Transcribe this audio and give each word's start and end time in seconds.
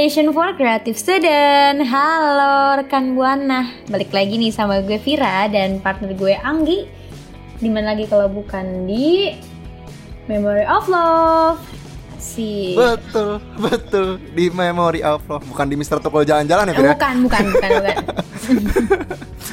Station 0.00 0.32
for 0.32 0.56
Creative 0.56 0.96
Student. 0.96 1.84
Halo 1.84 2.80
rekan 2.80 3.12
Buana. 3.12 3.68
Balik 3.84 4.16
lagi 4.16 4.40
nih 4.40 4.48
sama 4.48 4.80
gue 4.80 4.96
Vira 4.96 5.44
dan 5.52 5.76
partner 5.76 6.16
gue 6.16 6.40
Anggi. 6.40 6.88
Di 7.60 7.68
mana 7.68 7.92
lagi 7.92 8.08
kalau 8.08 8.32
bukan 8.32 8.88
di 8.88 9.36
Memory 10.24 10.64
of 10.64 10.88
Love. 10.88 11.60
Si 12.16 12.72
Betul, 12.72 13.44
betul. 13.60 14.16
Di 14.32 14.48
Memory 14.48 15.04
of 15.04 15.20
Love, 15.28 15.44
bukan 15.44 15.68
di 15.68 15.76
Mister 15.76 16.00
Toko 16.00 16.24
jalan-jalan 16.24 16.72
ya, 16.72 16.80
Eh? 16.80 16.96
Bukan, 16.96 17.14
bukan, 17.28 17.44
bukan, 17.52 17.70
bukan. 17.84 17.96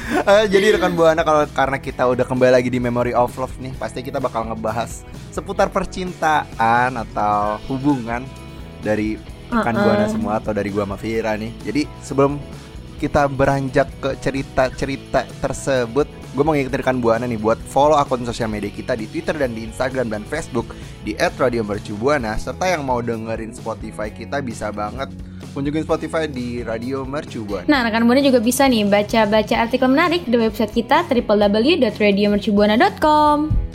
Eh, 0.08 0.48
jadi 0.48 0.80
rekan 0.80 0.96
buana 0.96 1.20
kalau 1.20 1.44
karena 1.52 1.76
kita 1.76 2.08
udah 2.08 2.24
kembali 2.24 2.56
lagi 2.56 2.72
di 2.72 2.80
Memory 2.80 3.12
of 3.12 3.36
Love 3.36 3.52
nih, 3.60 3.76
pasti 3.76 4.00
kita 4.00 4.16
bakal 4.16 4.48
ngebahas 4.48 5.04
seputar 5.28 5.68
percintaan 5.68 6.96
atau 6.96 7.60
hubungan 7.68 8.24
dari 8.80 9.20
Uh-uh. 9.48 9.64
buana 9.64 10.06
semua 10.08 10.40
atau 10.40 10.52
dari 10.52 10.68
gua 10.72 10.84
sama 10.84 10.96
Vira 11.00 11.32
nih. 11.36 11.52
Jadi 11.64 11.82
sebelum 12.04 12.36
kita 12.98 13.30
beranjak 13.30 13.86
ke 14.02 14.18
cerita-cerita 14.18 15.22
tersebut, 15.38 16.10
gue 16.34 16.42
mau 16.42 16.50
ngingetin 16.50 16.98
buana 16.98 17.30
nih 17.30 17.38
buat 17.38 17.54
follow 17.70 17.94
akun 17.94 18.26
sosial 18.26 18.50
media 18.50 18.74
kita 18.74 18.98
di 18.98 19.06
Twitter 19.06 19.38
dan 19.38 19.54
di 19.54 19.62
Instagram 19.64 20.10
dan 20.10 20.26
Facebook 20.26 20.74
di 21.06 21.14
@radiomercubuana 21.14 22.34
serta 22.36 22.66
yang 22.66 22.82
mau 22.82 22.98
dengerin 22.98 23.54
Spotify 23.54 24.10
kita 24.10 24.42
bisa 24.42 24.74
banget 24.74 25.14
kunjungin 25.54 25.86
Spotify 25.86 26.26
di 26.28 26.60
Radio 26.62 27.04
Mercubuana. 27.08 27.64
Nah 27.70 27.82
rekan 27.86 28.04
Buana 28.04 28.20
juga 28.20 28.40
bisa 28.42 28.68
nih 28.68 28.84
baca-baca 28.86 29.56
artikel 29.58 29.88
menarik 29.88 30.24
di 30.28 30.36
website 30.36 30.72
kita 30.74 31.04
www.radiomercubuana.com 31.08 33.67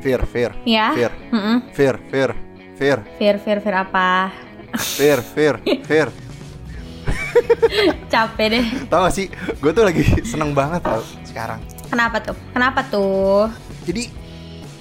Fir, 0.00 0.20
Fir, 0.26 0.50
Ya 0.64 0.96
Fir, 0.96 1.12
Mm-mm. 1.28 1.56
Fir, 1.76 1.94
Fir, 2.08 2.30
Fir, 2.80 2.98
Fir, 3.20 3.36
Fir, 3.36 3.58
Fir 3.60 3.74
apa? 3.76 4.32
Fir, 4.96 5.20
Fir, 5.20 5.54
Fir. 5.84 6.08
Capek 8.12 8.46
deh 8.50 8.66
Tahu 8.88 9.00
gak 9.06 9.14
sih, 9.14 9.26
gue 9.32 9.70
tuh 9.70 9.84
lagi 9.84 10.02
seneng 10.24 10.56
banget 10.56 10.82
tau 10.82 11.04
sekarang. 11.24 11.60
Kenapa 11.90 12.16
tuh? 12.22 12.36
Kenapa 12.52 12.80
tuh? 12.86 13.50
Jadi 13.84 14.08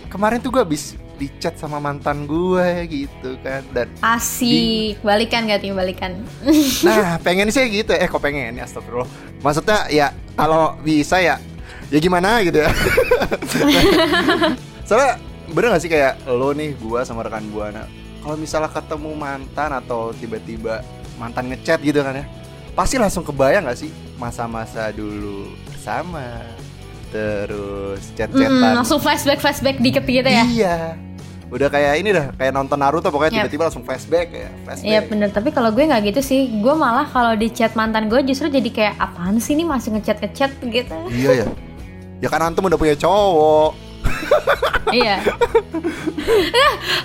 kemarin 0.08 0.40
tuh 0.40 0.50
gue 0.50 0.62
habis 0.64 0.96
di 1.20 1.28
chat 1.36 1.60
sama 1.60 1.84
mantan 1.84 2.24
gue 2.24 2.88
gitu 2.88 3.36
kan 3.44 3.60
dan 3.76 3.92
Asik, 4.00 5.04
balikan 5.04 5.52
gak 5.52 5.60
tim 5.60 5.76
balikan? 5.76 6.24
nah 6.88 7.20
pengen 7.20 7.52
sih 7.52 7.68
gitu 7.68 7.92
eh 7.92 8.08
kok 8.08 8.24
pengen 8.24 8.56
ya 8.56 8.64
astagfirullah 8.64 9.10
maksudnya 9.44 9.84
ya 9.92 10.16
kalau 10.40 10.80
bisa 10.80 11.20
ya 11.20 11.36
ya 11.92 12.00
gimana 12.00 12.40
gitu 12.40 12.64
ya 12.64 12.72
soalnya 14.90 15.22
bener 15.54 15.70
gak 15.70 15.82
sih 15.86 15.92
kayak 15.94 16.26
lo 16.26 16.50
nih 16.50 16.74
gua 16.82 17.06
sama 17.06 17.22
rekan 17.22 17.46
buana 17.54 17.86
kalau 18.26 18.34
misalnya 18.34 18.74
ketemu 18.74 19.14
mantan 19.14 19.70
atau 19.70 20.10
tiba-tiba 20.18 20.82
mantan 21.22 21.54
ngechat 21.54 21.78
gitu 21.80 22.02
kan 22.02 22.18
ya 22.18 22.26
pasti 22.74 22.98
langsung 22.98 23.22
kebayang 23.22 23.70
gak 23.70 23.78
sih 23.78 23.94
masa-masa 24.18 24.90
dulu 24.90 25.46
bersama 25.64 26.42
terus 27.10 28.02
Mm, 28.10 28.16
chat-chatan 28.18 28.72
langsung 28.76 28.98
flashback 28.98 29.38
flashback 29.38 29.78
dikit 29.78 30.06
gitu 30.06 30.26
ya? 30.26 30.46
iya. 30.46 30.78
Udah 31.50 31.66
kayak 31.66 31.98
ini 31.98 32.14
dah 32.14 32.30
kayak 32.38 32.54
nonton 32.54 32.78
Naruto 32.78 33.10
pokoknya 33.10 33.34
Yap. 33.34 33.38
tiba-tiba 33.50 33.64
langsung 33.66 33.82
flashback 33.82 34.28
ya 34.30 34.50
flashback. 34.62 34.86
Iya 34.86 35.00
bener, 35.02 35.30
tapi 35.34 35.50
kalau 35.50 35.74
gue 35.74 35.82
nggak 35.82 36.14
gitu 36.14 36.22
sih. 36.22 36.62
Gue 36.62 36.78
malah 36.78 37.10
kalau 37.10 37.34
di 37.34 37.50
chat 37.50 37.74
mantan 37.74 38.06
gue 38.06 38.22
justru 38.22 38.54
jadi 38.54 38.70
kayak 38.70 38.94
Apaan 39.02 39.42
sih 39.42 39.58
ini 39.58 39.66
masih 39.66 39.98
ngechat-ngechat? 39.98 40.62
gitu. 40.62 40.98
Iya 41.10 41.42
ya. 41.42 41.46
Ya 42.22 42.30
kan 42.30 42.46
antum 42.46 42.70
udah 42.70 42.78
punya 42.78 42.94
cowok 42.94 43.89
Iya 44.90 45.22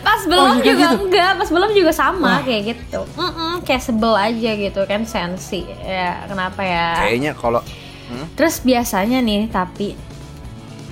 Pas 0.00 0.20
belum 0.24 0.56
iya 0.56 0.64
juga 0.64 0.86
gitu? 0.88 0.96
enggak 1.04 1.30
Pas 1.36 1.50
belum 1.50 1.70
juga 1.72 1.92
sama 1.92 2.38
Wah. 2.38 2.40
kayak 2.40 2.62
gitu 2.72 3.00
Mm-mm, 3.14 3.52
Kayak 3.62 3.82
sebel 3.82 4.14
aja 4.14 4.50
gitu 4.56 4.80
kan 4.84 5.04
sensi 5.04 5.68
Ya 5.80 6.24
kenapa 6.24 6.60
ya 6.60 6.86
kayaknya 6.98 7.32
kalau 7.34 7.60
Hmm? 8.04 8.28
Terus 8.36 8.60
biasanya 8.60 9.24
nih 9.24 9.48
tapi 9.48 9.96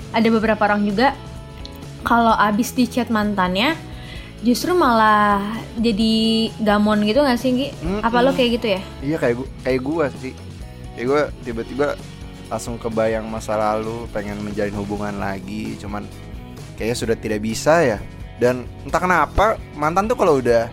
Ada 0.09 0.33
beberapa 0.33 0.65
orang 0.65 0.81
juga 0.81 1.13
Kalau 2.01 2.33
abis 2.33 2.73
di 2.73 2.89
chat 2.89 3.05
mantannya 3.07 3.77
Justru 4.41 4.73
malah 4.73 5.39
jadi 5.77 6.13
gamon 6.57 7.05
gitu 7.05 7.21
gak 7.21 7.37
sih 7.37 7.53
Gi? 7.53 7.67
Mm-mm. 7.79 8.01
Apa 8.01 8.19
lo 8.19 8.33
kayak 8.33 8.49
gitu 8.57 8.67
ya? 8.67 8.81
Iya 8.99 9.15
kayak 9.15 9.35
gua, 9.37 9.47
kayak 9.63 9.79
gua 9.79 10.05
sih. 10.11 10.33
Kayak 10.93 11.07
gua 11.07 11.21
tiba-tiba 11.39 11.87
langsung 12.51 12.75
kebayang 12.75 13.23
masa 13.23 13.55
lalu, 13.55 14.03
pengen 14.11 14.43
menjalin 14.43 14.75
hubungan 14.75 15.15
lagi, 15.15 15.79
cuman 15.79 16.03
kayaknya 16.75 16.97
sudah 16.97 17.15
tidak 17.15 17.39
bisa 17.39 17.79
ya. 17.79 17.97
Dan 18.35 18.65
entah 18.81 18.97
kenapa 18.97 19.45
mantan 19.73 20.05
tuh 20.05 20.17
kalau 20.17 20.37
udah 20.37 20.67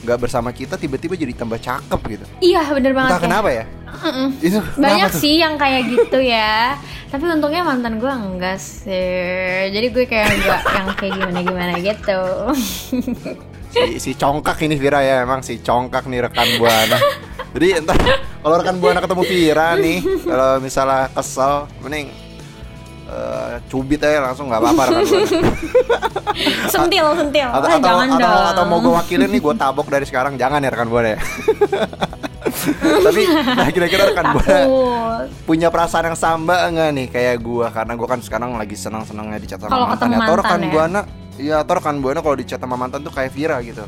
nggak 0.00 0.18
bersama 0.18 0.48
kita 0.48 0.80
tiba-tiba 0.80 1.12
jadi 1.12 1.36
tambah 1.36 1.60
cakep 1.60 2.00
gitu. 2.08 2.24
Iya 2.40 2.72
bener 2.72 2.96
banget 2.96 3.10
Entah 3.12 3.20
ya. 3.20 3.26
kenapa 3.28 3.48
ya. 3.52 3.64
Mm-mm. 3.90 4.28
Itu 4.38 4.58
Banyak 4.78 5.10
tuh? 5.12 5.18
sih 5.18 5.42
yang 5.42 5.58
kayak 5.58 5.82
gitu 5.90 6.22
ya 6.22 6.78
Tapi 7.10 7.26
untungnya 7.26 7.66
mantan 7.66 7.98
gue 7.98 8.06
enggak 8.06 8.56
sih 8.56 9.66
Jadi 9.66 9.90
gue 9.90 10.06
kayak 10.06 10.30
enggak 10.30 10.62
yang 10.78 10.86
kayak 10.94 11.12
gimana-gimana 11.18 11.72
gitu 11.82 12.20
Si, 13.70 14.02
si 14.02 14.10
congkak 14.14 14.58
ini 14.62 14.74
Vira 14.74 14.98
ya 14.98 15.22
emang 15.22 15.42
si 15.42 15.62
congkak 15.62 16.10
nih 16.10 16.26
rekan 16.26 16.48
buana. 16.58 16.98
Jadi 17.54 17.78
entar 17.78 17.94
kalau 18.42 18.54
rekan 18.58 18.82
buana 18.82 18.98
ketemu 18.98 19.22
Vira 19.22 19.68
nih, 19.78 19.98
kalau 20.26 20.58
misalnya 20.58 21.06
kesel, 21.14 21.70
mending 21.78 22.10
eh, 23.10 23.54
cubit 23.66 23.98
aja 24.00 24.22
langsung 24.22 24.46
nggak 24.46 24.60
apa-apa 24.60 24.82
rekan 24.86 25.02
buana. 25.04 25.26
Sentil, 26.72 27.06
sentil. 27.12 27.48
atau, 27.48 27.66
Ah, 27.66 27.74
atau, 27.74 27.82
Jangan 27.82 28.08
atau, 28.08 28.20
dong. 28.22 28.44
atau 28.54 28.64
mau 28.64 28.78
gue 28.78 28.92
wakilin 28.94 29.28
nih 29.28 29.40
gue 29.40 29.54
tabok 29.56 29.86
dari 29.86 30.06
sekarang. 30.06 30.34
Jangan 30.34 30.62
ya 30.62 30.70
rekan 30.70 30.88
ya 31.06 31.18
tapi 33.06 33.22
nah, 33.28 33.68
kira-kira 33.68 34.10
rekan 34.10 34.26
Takut. 34.32 34.44
punya 35.44 35.68
perasaan 35.68 36.12
yang 36.12 36.18
sama 36.18 36.66
enggak 36.66 36.88
nih 36.92 37.06
kayak 37.08 37.36
gue 37.38 37.66
karena 37.68 37.92
gue 37.94 38.08
kan 38.08 38.20
sekarang 38.20 38.50
lagi 38.56 38.74
senang-senangnya 38.74 39.38
di 39.38 39.46
chat 39.46 39.60
sama 39.60 39.70
Kalau 39.70 39.86
mantan 39.86 40.08
ketemu 40.08 40.20
atau 40.20 40.34
rekan 40.36 40.60
ya? 40.60 40.68
buana 40.68 41.00
ya 41.36 41.56
atau 41.62 41.72
rekan 41.78 41.96
buana 42.00 42.18
kalau 42.20 42.36
di 42.36 42.44
chat 42.44 42.58
sama 42.58 42.76
mantan 42.76 43.00
tuh 43.00 43.12
kayak 43.12 43.30
Vira 43.32 43.56
gitu 43.62 43.84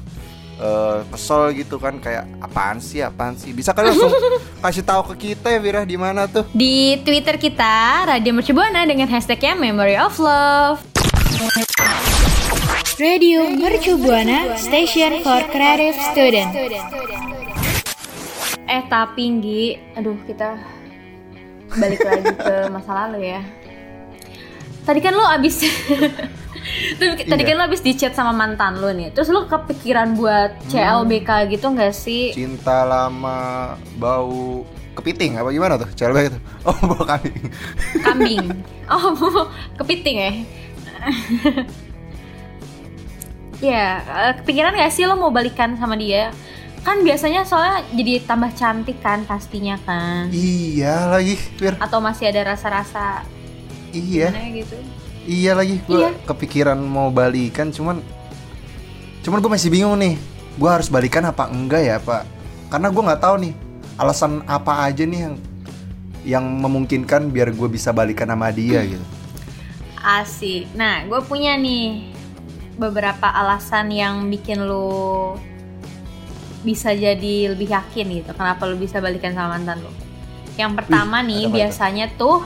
Eh, 0.63 0.99
kesel 1.11 1.59
gitu 1.59 1.75
kan 1.83 1.99
kayak 1.99 2.23
apaan 2.39 2.79
sih 2.79 3.03
apaan 3.03 3.35
sih? 3.35 3.51
Bisa 3.51 3.75
kalian 3.75 3.99
langsung 3.99 4.15
kasih 4.63 4.87
tahu 4.87 5.03
ke 5.11 5.35
kita 5.35 5.51
ya 5.51 5.59
Vira 5.59 5.83
di 5.83 5.99
mana 5.99 6.31
tuh? 6.31 6.47
Di 6.55 7.03
Twitter 7.03 7.35
kita 7.35 8.07
Radio 8.07 8.31
Mercubuana 8.31 8.87
dengan 8.87 9.11
hashtagnya 9.11 9.59
Memory 9.59 9.99
of 9.99 10.15
Love. 10.23 10.79
Radio 12.95 13.51
Mercu 13.51 13.99
Buana 13.99 14.55
Station 14.55 15.27
for 15.27 15.43
Creative 15.51 15.99
Student. 16.15 16.55
Eh 18.71 18.83
tapi 18.87 19.23
Nggi 19.35 19.99
Aduh 19.99 20.15
kita 20.31 20.63
balik 21.75 22.07
lagi 22.07 22.31
ke 22.39 22.55
masa 22.71 23.11
lalu 23.11 23.35
ya 23.35 23.43
tadi 24.83 24.99
kan 24.99 25.13
lo 25.13 25.25
abis 25.25 25.63
Tapi 26.95 27.25
tadi 27.31 27.43
Iya. 27.43 27.49
kan 27.49 27.57
lo 27.59 27.65
abis 27.65 27.81
di 27.81 27.93
chat 27.93 28.13
sama 28.13 28.31
mantan 28.31 28.79
lo 28.79 28.91
nih 28.91 29.11
Terus 29.11 29.29
lo 29.29 29.47
kepikiran 29.47 30.15
buat 30.15 30.51
Hmm. 30.63 30.69
CLBK 30.69 31.31
gitu 31.51 31.71
gak 31.71 31.91
sih? 31.91 32.31
Cinta 32.31 32.83
lama 32.83 33.75
bau 33.97 34.63
kepiting 34.93 35.37
apa 35.37 35.49
gimana 35.51 35.75
tuh? 35.77 35.89
CLBK 35.91 36.25
itu. 36.29 36.41
Oh, 36.69 36.77
bau 36.87 37.03
kambing. 37.03 37.35
Kambing 37.99 38.47
Oh 38.93 39.47
kepiting 39.77 40.17
ya? 40.19 40.33
Ya, 43.63 43.87
eh, 44.03 44.33
kepikiran 44.39 44.75
gak 44.75 44.91
sih 44.91 45.07
lo 45.07 45.15
mau 45.15 45.31
balikan 45.31 45.75
sama 45.77 45.95
dia? 45.95 46.35
Kan 46.83 47.07
biasanya 47.07 47.47
soalnya 47.47 47.87
jadi 47.95 48.27
tambah 48.27 48.51
cantik 48.53 48.99
kan 48.99 49.23
pastinya 49.23 49.79
kan 49.81 50.27
iya 50.35 51.07
lagi, 51.07 51.39
Fir. 51.39 51.79
Atau 51.79 52.03
masih 52.03 52.27
ada 52.27 52.55
rasa-rasa 52.55 53.23
Iya. 53.93 54.29
gimana 54.33 54.51
gitu 54.53 54.77
Iya 55.23 55.53
lagi, 55.55 55.79
gue 55.87 56.03
Iya. 56.03 56.11
kepikiran 56.27 56.75
mau 56.83 57.07
balikan, 57.09 57.71
cuman, 57.71 58.03
cuman 59.23 59.39
gue 59.39 59.51
masih 59.55 59.71
bingung 59.71 59.95
nih, 59.95 60.19
gue 60.59 60.67
harus 60.67 60.91
balikan 60.91 61.23
apa 61.23 61.47
enggak 61.47 61.79
ya 61.79 61.97
pak? 62.03 62.27
Karena 62.67 62.91
gue 62.91 63.03
nggak 63.07 63.23
tahu 63.23 63.37
nih 63.39 63.55
alasan 64.03 64.43
apa 64.51 64.83
aja 64.83 65.07
nih 65.07 65.21
yang 65.23 65.35
yang 66.23 66.45
memungkinkan 66.59 67.31
biar 67.31 67.55
gue 67.55 67.69
bisa 67.71 67.95
balikan 67.95 68.27
sama 68.27 68.51
dia 68.51 68.83
gitu. 68.83 69.05
Asik. 70.03 70.67
Nah, 70.75 71.07
gue 71.07 71.21
punya 71.23 71.55
nih 71.55 72.11
beberapa 72.75 73.31
alasan 73.31 73.95
yang 73.95 74.27
bikin 74.27 74.67
lu 74.67 75.39
bisa 76.63 76.91
jadi 76.91 77.55
lebih 77.55 77.71
yakin 77.71 78.07
gitu. 78.23 78.31
Kenapa 78.35 78.67
lu 78.67 78.75
bisa 78.75 78.99
balikan 78.99 79.35
sama 79.35 79.55
mantan 79.55 79.83
lu? 79.83 79.91
Yang 80.59 80.83
pertama 80.83 81.23
Wih, 81.23 81.27
nih 81.31 81.41
itu? 81.47 81.55
biasanya 81.55 82.07
tuh 82.19 82.43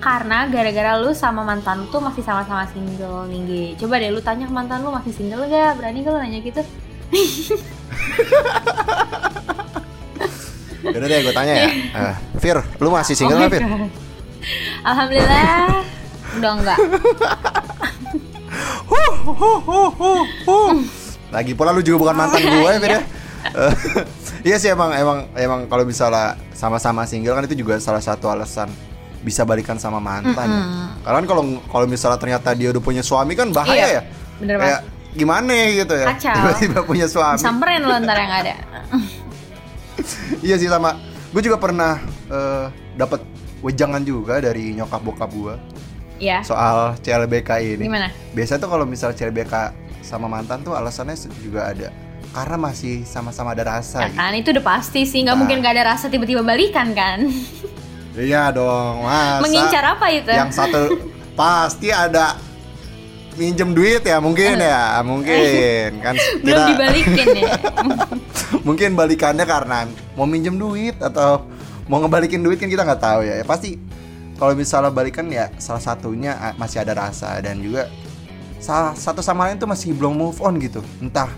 karena 0.00 0.48
gara-gara 0.48 0.96
lu 0.96 1.12
sama 1.12 1.44
mantan 1.44 1.84
lu 1.84 1.86
tuh 1.92 2.00
masih 2.00 2.24
sama-sama 2.24 2.64
single 2.72 3.28
nih. 3.28 3.76
Coba 3.76 4.00
deh 4.00 4.08
lu 4.08 4.24
tanya 4.24 4.48
ke 4.48 4.54
mantan 4.56 4.80
lu 4.80 4.88
masih 4.88 5.12
single 5.12 5.44
gak? 5.46 5.76
Berani 5.76 6.00
gak 6.00 6.12
lu 6.16 6.18
nanya 6.18 6.40
gitu? 6.40 6.64
Yaudah 10.80 11.06
deh, 11.06 11.20
gue 11.22 11.34
tanya 11.36 11.52
ya. 11.54 11.68
Eh, 12.00 12.14
Fir, 12.40 12.56
lu 12.80 12.88
masih 12.88 13.14
single 13.14 13.36
Oh 13.36 13.40
nggak, 13.44 13.52
Fir? 13.52 13.62
God. 13.62 13.92
Alhamdulillah 14.88 15.84
udah 16.40 16.52
enggak. 16.56 16.78
Lagi 21.30 21.52
pula 21.54 21.70
lu 21.76 21.84
juga 21.84 22.08
bukan 22.08 22.16
mantan 22.16 22.40
gue 22.40 22.70
ya, 22.72 22.80
Fir 22.80 22.92
ya. 22.96 23.02
Eh, 23.52 23.72
Iya 24.40 24.56
sih 24.56 24.72
emang 24.72 24.96
emang 24.96 25.28
emang 25.36 25.60
kalau 25.68 25.84
misalnya 25.84 26.32
sama-sama 26.56 27.04
single 27.04 27.36
kan 27.36 27.44
itu 27.44 27.60
juga 27.60 27.76
salah 27.76 28.00
satu 28.00 28.32
alasan 28.32 28.72
bisa 29.20 29.42
balikan 29.42 29.76
sama 29.76 29.98
mantan. 29.98 30.46
ya. 30.46 30.62
Karena 31.00 31.16
kan 31.18 31.26
kalau 31.26 31.42
kalau 31.66 31.86
misalnya 31.86 32.16
ternyata 32.16 32.52
dia 32.52 32.68
udah 32.68 32.80
punya 32.80 33.00
suami 33.00 33.32
kan 33.32 33.50
bahaya 33.50 33.76
Iya, 33.76 33.88
ya. 33.90 34.02
bener 34.36 34.56
Kayak 34.56 34.80
gimana 35.10 35.52
gitu 35.70 35.94
ya. 35.94 36.06
Tiba-tiba 36.16 36.80
punya 36.82 37.06
suami. 37.06 37.36
Samperin 37.36 37.82
lu 37.82 37.94
ntar 38.00 38.16
yang 38.16 38.32
ada. 38.34 38.54
Iya 40.40 40.56
sih 40.56 40.66
sama. 40.66 40.96
Gue 41.30 41.40
juga 41.40 41.56
pernah 41.56 42.00
eh, 42.26 42.66
dapat 42.94 43.20
wejangan 43.60 44.00
juga 44.00 44.40
dari 44.40 44.72
nyokap 44.72 45.00
bokap 45.00 45.30
gue 45.30 45.54
Ya. 46.16 46.40
soal 46.40 46.96
CLBK 46.98 47.50
ini. 47.62 47.84
Gimana? 47.84 48.08
Biasanya 48.32 48.60
tuh 48.60 48.70
kalau 48.70 48.84
misal 48.84 49.12
CLBK 49.12 49.54
sama 50.00 50.26
mantan 50.26 50.60
tuh 50.60 50.72
alasannya 50.72 51.16
juga 51.38 51.68
ada 51.68 51.88
karena 52.30 52.56
masih 52.56 53.02
sama-sama 53.02 53.52
ada 53.52 53.66
rasa 53.68 54.00
Ya 54.00 54.08
gitu. 54.08 54.16
kan 54.16 54.32
itu 54.32 54.48
udah 54.50 54.64
pasti 54.64 55.02
sih 55.02 55.20
nggak 55.20 55.34
Nah. 55.34 55.40
mungkin 55.40 55.56
gak 55.58 55.74
ada 55.74 55.84
rasa 55.88 56.06
tiba-tiba 56.06 56.40
balikan 56.40 56.92
kan 56.92 57.26
Iya 58.10 58.50
dong, 58.50 59.06
masa 59.06 59.42
mengincar 59.46 59.84
apa 59.94 60.06
itu 60.10 60.30
yang 60.34 60.50
satu 60.50 60.98
pasti 61.38 61.94
ada 61.94 62.34
minjem 63.38 63.70
duit 63.70 64.02
ya 64.02 64.18
mungkin 64.18 64.58
ya, 64.58 64.98
mungkin 65.06 66.02
kan 66.02 66.14
belum 66.42 66.50
kita 66.50 66.62
dibalikin 66.74 67.26
ya 67.38 67.52
mungkin 68.66 68.98
balikannya 68.98 69.46
karena 69.46 69.86
mau 70.18 70.26
minjem 70.26 70.58
duit 70.58 70.98
atau 70.98 71.46
mau 71.90 71.98
ngebalikin 71.98 72.42
duit 72.42 72.58
kan 72.58 72.70
kita 72.70 72.86
nggak 72.86 73.02
tahu 73.02 73.20
ya. 73.26 73.42
Ya 73.42 73.44
pasti 73.44 73.74
kalau 74.38 74.54
misalnya 74.54 74.94
balikan 74.94 75.26
ya 75.26 75.50
salah 75.58 75.82
satunya 75.82 76.38
ah, 76.38 76.54
masih 76.54 76.82
ada 76.86 76.94
rasa 76.94 77.34
dan 77.42 77.58
juga 77.58 77.90
salah 78.62 78.94
satu 78.94 79.24
sama 79.24 79.50
lain 79.50 79.58
tuh 79.58 79.66
masih 79.66 79.90
belum 79.94 80.14
move 80.14 80.38
on 80.38 80.54
gitu. 80.62 80.82
Entah 81.02 81.30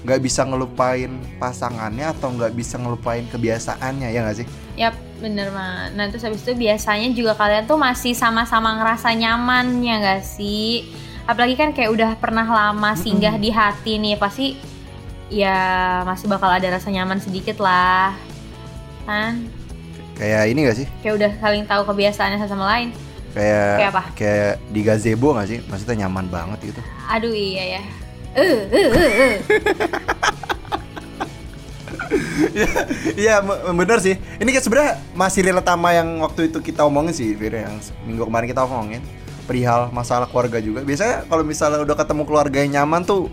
nggak 0.00 0.20
bisa 0.24 0.48
ngelupain 0.48 1.12
pasangannya 1.36 2.08
atau 2.08 2.32
nggak 2.32 2.56
bisa 2.56 2.80
ngelupain 2.80 3.28
kebiasaannya 3.28 4.08
ya 4.08 4.20
nggak 4.24 4.36
sih? 4.40 4.46
Yap, 4.80 4.96
bener 5.20 5.52
mah. 5.52 5.92
Nah 5.92 6.08
terus 6.08 6.24
habis 6.24 6.40
itu 6.42 6.56
biasanya 6.56 7.12
juga 7.12 7.36
kalian 7.36 7.68
tuh 7.68 7.76
masih 7.76 8.16
sama-sama 8.16 8.74
ngerasa 8.80 9.12
nyaman 9.12 9.84
ya 9.84 10.00
gak 10.00 10.24
sih? 10.24 10.88
Apalagi 11.28 11.54
kan 11.54 11.70
kayak 11.76 11.92
udah 11.92 12.10
pernah 12.18 12.48
lama 12.48 12.96
singgah 12.96 13.36
di 13.36 13.52
hati 13.52 14.00
nih, 14.00 14.18
pasti 14.18 14.56
ya 15.30 16.00
masih 16.02 16.26
bakal 16.26 16.50
ada 16.50 16.66
rasa 16.72 16.90
nyaman 16.90 17.22
sedikit 17.22 17.60
lah. 17.62 18.16
Kan? 19.04 19.46
Kayak 20.18 20.42
ini 20.50 20.58
gak 20.66 20.78
sih? 20.80 20.86
Kayak 21.04 21.14
udah 21.20 21.30
saling 21.38 21.64
tahu 21.68 21.82
kebiasaannya 21.86 22.38
satu 22.40 22.56
sama 22.56 22.66
lain. 22.66 22.88
Kayak 23.30 23.70
Kayak 23.78 23.90
apa? 23.94 24.02
Kayak 24.18 24.52
di 24.74 24.80
gazebo 24.82 25.28
gak 25.38 25.48
sih? 25.52 25.58
Maksudnya 25.68 26.08
nyaman 26.08 26.26
banget 26.26 26.74
gitu. 26.74 26.80
Aduh 27.06 27.30
iya 27.30 27.78
ya. 27.78 27.82
Eh, 28.34 28.62
eh, 28.72 28.88
eh. 28.90 29.34
Iya 33.16 33.40
m- 33.40 33.76
bener 33.76 33.98
sih. 33.98 34.14
Ini 34.36 34.50
kan 34.50 34.62
sebenarnya 34.62 34.92
masih 35.12 35.40
relate 35.42 35.66
sama 35.66 35.90
yang 35.90 36.08
waktu 36.20 36.48
itu 36.48 36.58
kita 36.60 36.82
omongin 36.82 37.12
sih, 37.12 37.32
Fir, 37.32 37.52
yang 37.54 37.76
minggu 38.04 38.24
kemarin 38.24 38.46
kita 38.46 38.62
omongin 38.62 39.02
perihal 39.44 39.90
masalah 39.90 40.24
keluarga 40.24 40.58
juga. 40.58 40.80
Biasanya 40.80 41.26
kalau 41.26 41.42
misalnya 41.42 41.80
udah 41.80 41.96
ketemu 41.96 42.22
keluarga 42.22 42.58
yang 42.58 42.72
nyaman 42.76 43.02
tuh 43.02 43.26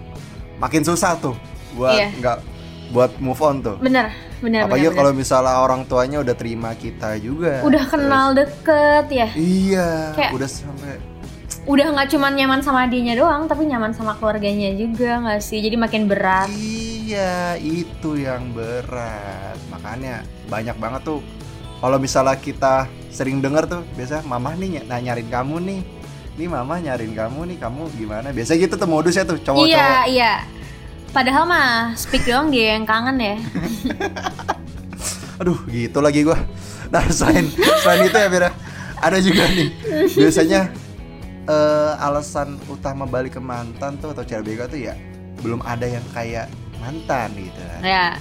makin 0.58 0.82
susah 0.82 1.14
tuh 1.16 1.38
buat 1.74 1.94
Iya. 1.94 2.08
nggak 2.16 2.38
buat 2.88 3.12
move 3.20 3.38
on 3.40 3.60
tuh. 3.60 3.76
Bener, 3.78 4.10
bener, 4.40 4.66
Apalagi 4.66 4.88
bener, 4.88 4.96
kalau 4.96 5.12
misalnya 5.12 5.60
orang 5.60 5.84
tuanya 5.84 6.18
udah 6.18 6.34
terima 6.34 6.72
kita 6.74 7.20
juga. 7.20 7.62
Udah 7.62 7.84
kenal 7.86 8.32
deket 8.34 9.06
ya. 9.12 9.28
Iya, 9.34 10.16
Kayak- 10.16 10.34
udah 10.34 10.50
sampai 10.50 10.96
Udah 11.68 11.84
nggak 11.92 12.08
cuman 12.08 12.32
nyaman 12.32 12.64
sama 12.64 12.88
adiknya 12.88 13.12
doang, 13.14 13.44
tapi 13.44 13.68
nyaman 13.68 13.92
sama 13.92 14.16
keluarganya 14.16 14.72
juga 14.72 15.20
nggak 15.20 15.44
sih? 15.44 15.60
Jadi 15.60 15.76
makin 15.76 16.08
berat. 16.08 16.48
Iya, 16.48 16.87
itu 17.62 18.20
yang 18.20 18.52
berat. 18.52 19.56
Makanya 19.72 20.28
banyak 20.52 20.76
banget 20.76 21.02
tuh 21.08 21.20
kalau 21.78 22.02
misalnya 22.02 22.36
kita 22.36 22.90
sering 23.14 23.40
denger 23.40 23.70
tuh 23.70 23.82
biasa 23.94 24.26
mamah 24.26 24.58
nih 24.58 24.82
ny- 24.82 24.86
nah, 24.90 25.00
nyariin 25.00 25.30
kamu 25.30 25.56
nih. 25.64 25.82
Nih 26.38 26.48
mama 26.50 26.78
nyariin 26.78 27.18
kamu 27.18 27.50
nih, 27.54 27.58
kamu 27.58 27.82
gimana? 27.98 28.28
Biasa 28.30 28.54
gitu 28.58 28.78
tuh 28.78 28.86
modusnya 28.86 29.26
tuh 29.26 29.42
cowok-cowok. 29.42 29.74
Iya, 29.74 30.06
iya. 30.06 30.34
Padahal 31.10 31.50
mah 31.50 31.98
speak 31.98 32.30
doang 32.30 32.54
dia 32.54 32.78
yang 32.78 32.86
kangen 32.86 33.18
ya. 33.18 33.36
Aduh, 35.42 35.58
gitu 35.70 35.98
lagi 36.02 36.22
gua. 36.26 36.38
Nah, 36.94 37.04
selain 37.10 37.50
selain 37.82 38.06
itu 38.06 38.18
ya 38.18 38.30
Bira, 38.30 38.50
ada 39.02 39.18
juga 39.18 39.50
nih. 39.50 39.70
Biasanya 40.14 40.70
eh, 41.48 41.94
alasan 42.06 42.60
utama 42.70 43.10
balik 43.10 43.38
ke 43.38 43.42
mantan 43.42 43.98
tuh 43.98 44.14
atau 44.14 44.22
CLBK 44.22 44.62
tuh 44.70 44.80
ya 44.82 44.94
belum 45.42 45.62
ada 45.64 45.86
yang 45.86 46.04
kayak 46.14 46.50
mantan 46.80 47.30
gitu. 47.36 47.62
ya. 47.80 48.18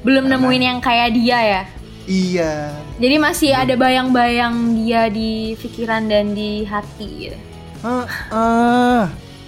Belum 0.00 0.24
Karena- 0.24 0.38
nemuin 0.38 0.62
yang 0.64 0.78
kayak 0.78 1.10
dia 1.12 1.38
ya. 1.40 1.62
Iya, 2.06 2.70
Jadi 2.96 3.16
masih 3.18 3.50
ada 3.50 3.74
bayang-bayang 3.74 4.54
dia 4.76 5.10
di 5.10 5.58
pikiran 5.58 6.06
dan 6.06 6.32
di 6.32 6.62
hati 6.62 7.08
gitu. 7.26 7.38
Heeh. 7.82 9.00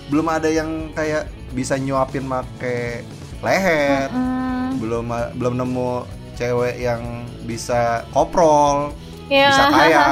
belum 0.08 0.26
ada 0.26 0.48
yang 0.48 0.66
kayak 0.90 1.26
bisa 1.52 1.76
nyuapin 1.76 2.24
make 2.24 3.06
leher. 3.38 4.10
Hmm. 4.10 4.74
Belum 4.76 5.06
belum 5.36 5.54
nemu 5.54 6.02
cewek 6.34 6.80
yang 6.80 7.02
bisa 7.44 8.02
koprol. 8.10 8.90
Ya, 9.30 9.48
Bisa 9.48 9.64
kayak 9.78 10.06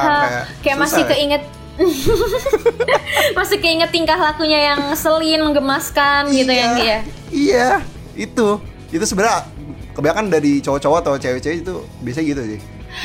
kayak 0.62 0.78
masih 0.78 1.02
ya. 1.02 1.08
keinget 1.08 1.42
masih 3.36 3.58
keinget 3.58 3.90
tingkah 3.90 4.16
lakunya 4.16 4.70
yang 4.70 4.94
selin 4.94 5.42
menggemaskan 5.42 6.30
gitu 6.30 6.48
Iya, 6.48 6.60
yang 6.60 6.72
dia. 6.76 6.98
Iya, 7.28 7.68
itu. 8.16 8.58
Itu 8.88 9.04
sebenarnya 9.04 9.44
kebanyakan 9.92 10.26
dari 10.28 10.58
cowok-cowok 10.58 10.98
atau 11.00 11.14
cewek-cewek 11.16 11.56
itu 11.60 11.74
biasa 12.00 12.20
gitu 12.22 12.42
sih. 12.46 12.60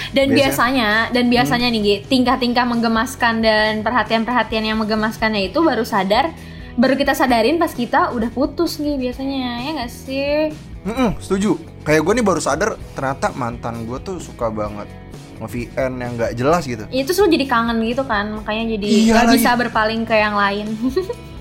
Dan 0.10 0.32
Biasanya- 0.32 0.32
biasanya 0.32 0.90
dan 1.12 1.26
biasanya 1.28 1.68
nih 1.68 1.82
Gi, 1.82 1.96
tingkah-tingkah 2.08 2.64
menggemaskan 2.64 3.34
dan 3.40 3.72
perhatian-perhatian 3.82 4.64
yang 4.64 4.78
menggemaskannya 4.78 5.52
itu 5.52 5.60
baru 5.60 5.84
sadar 5.84 6.32
baru 6.72 6.96
kita 6.96 7.12
sadarin 7.12 7.60
pas 7.60 7.68
kita 7.70 8.16
udah 8.16 8.32
putus 8.32 8.80
nih 8.80 8.96
biasanya 8.98 9.60
ya 9.60 9.70
nggak 9.76 9.92
sih? 9.92 10.56
Mm-mm, 10.82 11.20
setuju. 11.20 11.60
Kayak 11.82 12.02
gue 12.02 12.14
nih 12.16 12.26
baru 12.26 12.40
sadar 12.40 12.80
ternyata 12.94 13.36
mantan 13.36 13.84
gue 13.84 14.00
tuh 14.00 14.18
suka 14.18 14.48
banget 14.48 14.88
nge-VN 15.38 15.92
yang 15.98 16.12
nggak 16.16 16.32
jelas 16.34 16.64
gitu. 16.64 16.88
Itu 16.88 17.12
tuh 17.12 17.28
jadi 17.28 17.44
kangen 17.44 17.84
gitu 17.84 18.06
kan, 18.06 18.32
makanya 18.32 18.72
jadi 18.72 18.86
Iya 18.88 19.14
lagi. 19.20 19.36
bisa 19.36 19.58
berpaling 19.58 20.06
ke 20.06 20.14
yang 20.14 20.34
lain. 20.34 20.68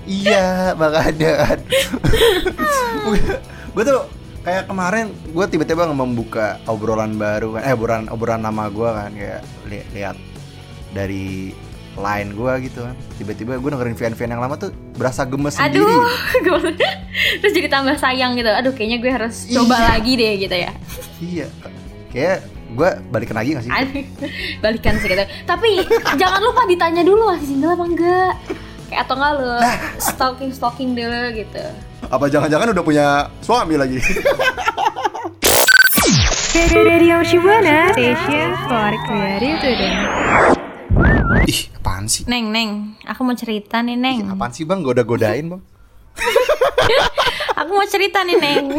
Iya, 0.01 0.73
makanya 0.75 1.31
kan. 1.45 1.57
Gue 3.71 3.83
tuh 3.83 4.01
kayak 4.41 4.63
kemarin 4.65 5.05
gue 5.27 5.45
tiba-tiba 5.47 5.85
membuka 5.87 6.57
obrolan 6.65 7.13
baru 7.13 7.55
kan, 7.55 7.61
eh 7.61 7.71
obrolan 7.71 8.05
obrolan 8.07 8.41
nama 8.41 8.67
gue 8.67 8.89
kan 8.89 9.11
kayak 9.11 9.41
li- 9.65 9.87
lihat 9.93 10.17
dari 10.91 11.53
line 11.93 12.31
gue 12.31 12.53
gitu 12.65 12.79
kan 12.81 12.95
tiba-tiba 13.15 13.55
gue 13.55 13.69
dengerin 13.69 13.93
Vian-Vian 13.93 14.31
yang 14.31 14.41
lama 14.41 14.55
tuh 14.55 14.71
berasa 14.95 15.23
gemes 15.23 15.55
Aduh, 15.55 15.83
sendiri 16.33 16.87
terus 17.37 17.51
jadi 17.51 17.67
tambah 17.67 17.95
sayang 17.95 18.33
gitu. 18.33 18.47
Aduh, 18.47 18.71
kayaknya 18.71 18.97
gue 18.97 19.11
harus 19.11 19.45
coba 19.45 19.75
Iya. 19.75 19.87
lagi 19.89 20.11
deh 20.15 20.33
gitu 20.39 20.55
ya. 20.57 20.71
iya 21.21 21.47
kayak 22.09 22.37
gue 22.71 22.89
balikan 23.07 23.35
lagi 23.35 23.49
gak 23.53 23.63
sih 23.63 23.71
balikan 24.59 24.95
sih 24.97 25.07
gitu. 25.07 25.21
Tapi 25.43 25.83
jangan 26.15 26.39
lupa 26.41 26.63
ditanya 26.65 27.03
dulu 27.03 27.29
masih 27.29 27.47
single 27.49 27.71
apa 27.71 27.85
enggak. 27.85 28.33
Kayak 28.87 29.01
atau 29.05 29.15
enggak 29.15 29.33
lo 29.37 29.55
stalking 29.97 30.51
stalking 30.51 30.91
dulu 30.91 31.21
gitu. 31.35 31.65
Apa 32.11 32.27
jangan-jangan 32.27 32.75
udah 32.75 32.83
punya 32.83 33.07
suami 33.39 33.79
lagi 33.79 33.97
Radio 36.71 37.23
Shibuana 37.23 37.91
Station 37.91 38.49
for 38.67 38.91
Creative 39.01 39.55
Student. 39.57 39.97
ih 41.47 41.59
apaan 41.73 42.05
sih 42.05 42.27
Neng, 42.27 42.51
Neng, 42.51 42.69
aku 43.01 43.23
mau 43.23 43.33
cerita 43.33 43.79
nih, 43.79 43.95
Neng. 43.95 44.27
apaan 44.27 44.51
sih 44.51 44.63
bang 44.63 44.83
goda-godain 44.83 45.47
bang 45.47 45.61
Aku 47.53 47.77
mau 47.77 47.85
cerita 47.85 48.25
nih, 48.25 48.35
Neng. 48.35 48.73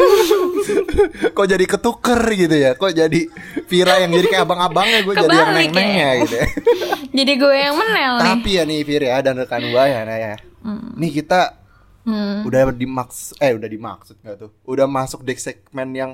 kok 1.36 1.46
jadi 1.46 1.64
ketuker 1.64 2.20
gitu 2.28 2.52
ya 2.52 2.74
kok 2.74 2.90
jadi 2.90 3.20
Vira 3.64 3.96
yang 3.96 4.12
jadi 4.12 4.26
kayak 4.28 4.44
abang-abangnya 4.44 4.98
gue 5.02 5.14
jadi 5.14 5.22
yang 5.24 5.48
Kebalik 5.48 5.68
neng-nengnya 5.70 6.08
ya. 6.10 6.20
gitu 6.20 6.34
ya 6.34 6.46
Jadi 7.22 7.32
gue 7.36 7.54
yang 7.54 7.74
menel 7.76 8.12
nih. 8.18 8.24
tapi 8.26 8.50
ya 8.52 8.62
nih 8.64 8.80
Vira 8.82 9.06
ya 9.06 9.18
dan 9.20 9.34
rekan 9.38 9.62
gue 9.62 9.84
ya 9.84 10.00
nah 10.02 10.18
ya 10.18 10.34
nih 10.94 11.10
kita 11.14 11.61
Hmm. 12.02 12.42
udah 12.42 12.68
dimaks 12.68 13.30
eh 13.38 13.52
udah 13.52 13.66
dimaksud 13.66 14.18
nggak 14.18 14.36
tuh 14.36 14.50
udah 14.64 14.84
masuk 14.84 15.22
di 15.22 15.34
segmen 15.34 15.88
yang 15.92 16.10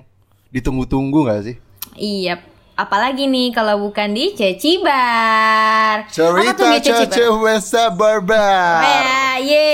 ditunggu-tunggu 0.49 1.25
nggak 1.25 1.42
sih 1.42 1.57
Iya, 1.95 2.45
apalagi 2.75 3.25
nih 3.25 3.50
kalau 3.50 3.80
bukan 3.83 4.12
di 4.12 4.30
Ceci 4.30 4.78
Bar. 4.78 6.04
Apa 6.04 6.12
tuh 6.52 6.68
cerita 6.68 6.78
Ceci? 6.78 6.92
Cece 7.09 7.25
Wesa 7.35 7.88
Barbar 7.88 8.85
Eh, 8.85 9.35
ye, 9.42 9.68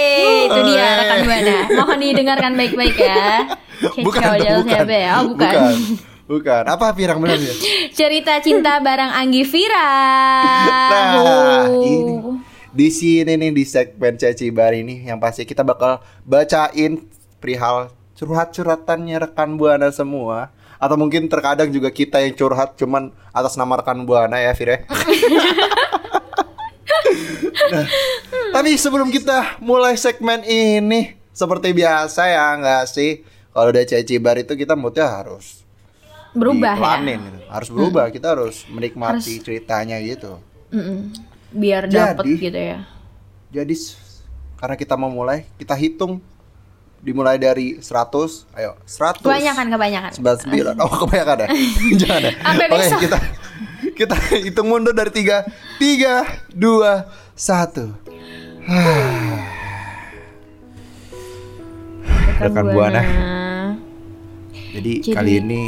itu 0.47 0.61
dia 0.65 0.79
Eh. 0.81 0.93
rekan 0.97 1.19
buana. 1.21 1.57
Mohon 1.75 1.99
didengarkan 2.01 2.53
baik-baik 2.55 2.97
ya. 2.97 3.27
bukan 4.07 4.21
Kecau 4.23 4.33
tuh, 4.33 4.41
jauh 4.41 4.63
bukan. 4.63 4.87
ya? 4.89 5.11
Oh, 5.13 5.23
bukan. 5.27 5.51
bukan 5.51 5.75
bukan 6.25 6.63
apa 6.65 6.87
pirang 6.93 7.19
benar 7.19 7.37
ya 7.37 7.53
Cerita 7.99 8.39
cinta 8.39 8.79
bareng 8.79 9.11
Anggi 9.11 9.43
Vira. 9.43 9.91
Nah, 10.89 11.05
Oh. 11.67 11.83
ini 11.83 12.05
di 12.75 12.91
sini 12.91 13.39
nih 13.39 13.55
di 13.55 13.63
segmen 13.63 14.19
Ceci 14.19 14.51
Bar 14.51 14.75
ini 14.75 15.07
yang 15.07 15.23
pasti 15.23 15.47
kita 15.47 15.63
bakal 15.63 16.03
bacain 16.27 17.07
perihal 17.39 17.95
curhat-curhatannya 18.19 19.15
rekan 19.23 19.55
buana 19.55 19.95
semua 19.95 20.51
atau 20.83 20.99
mungkin 20.99 21.31
terkadang 21.31 21.71
juga 21.71 21.95
kita 21.95 22.19
yang 22.19 22.35
curhat 22.35 22.75
cuman 22.75 23.15
atas 23.31 23.55
nama 23.55 23.79
rekan 23.79 24.03
buana 24.03 24.43
ya 24.43 24.51
Fir 24.59 24.69
ya. 24.75 24.79
Nah, 27.65 27.87
tapi 28.53 28.75
sebelum 28.75 29.09
kita 29.09 29.59
mulai 29.63 29.95
segmen 29.95 30.43
ini 30.43 31.15
seperti 31.31 31.71
biasa 31.71 32.27
ya 32.27 32.59
nggak 32.59 32.85
sih 32.91 33.23
kalau 33.55 33.71
udah 33.71 33.85
Ceci 33.87 34.19
Bar 34.19 34.43
itu 34.43 34.59
kita 34.59 34.75
moodnya 34.75 35.07
harus 35.11 35.63
Berubah 36.35 36.75
ya. 36.75 36.99
gitu. 37.07 37.39
harus 37.47 37.69
berubah 37.71 38.05
kita 38.11 38.35
harus 38.35 38.67
menikmati 38.67 39.39
ceritanya 39.39 40.03
gitu 40.03 40.43
Mm-mm. 40.75 41.15
Biar 41.55 41.87
Jadi- 41.87 42.35
gitu 42.37 42.59
ya. 42.59 42.83
Jadi 43.55 43.75
karena 44.59 44.75
kita 44.75 44.99
mau 44.99 45.07
mulai, 45.09 45.47
kita 45.55 45.79
hitung 45.79 46.19
dimulai 46.99 47.39
dari 47.39 47.79
100. 47.79 48.49
Ayo, 48.53 48.75
100. 48.83 49.23
Kebanyakan, 49.23 49.67
kebanyakan. 49.71 50.11
99. 50.11 50.75
Oh, 50.83 50.91
kebanyakan 51.07 51.37
ya? 51.39 51.49
Jangan 52.03 52.21
ya. 52.21 52.33
Oke, 52.35 52.65
besok. 52.67 52.99
kita 53.07 53.19
kita 53.95 54.17
hitung 54.43 54.67
mundur 54.67 54.91
dari 54.91 55.13
3 55.15 55.47
3 55.79 56.51
2 56.51 57.07
1. 57.39 57.95
Rekan 62.41 62.67
Buana. 62.75 63.03
Jadi, 64.75 64.93
Jadi- 65.07 65.15
kali 65.15 65.33
ini 65.39 65.63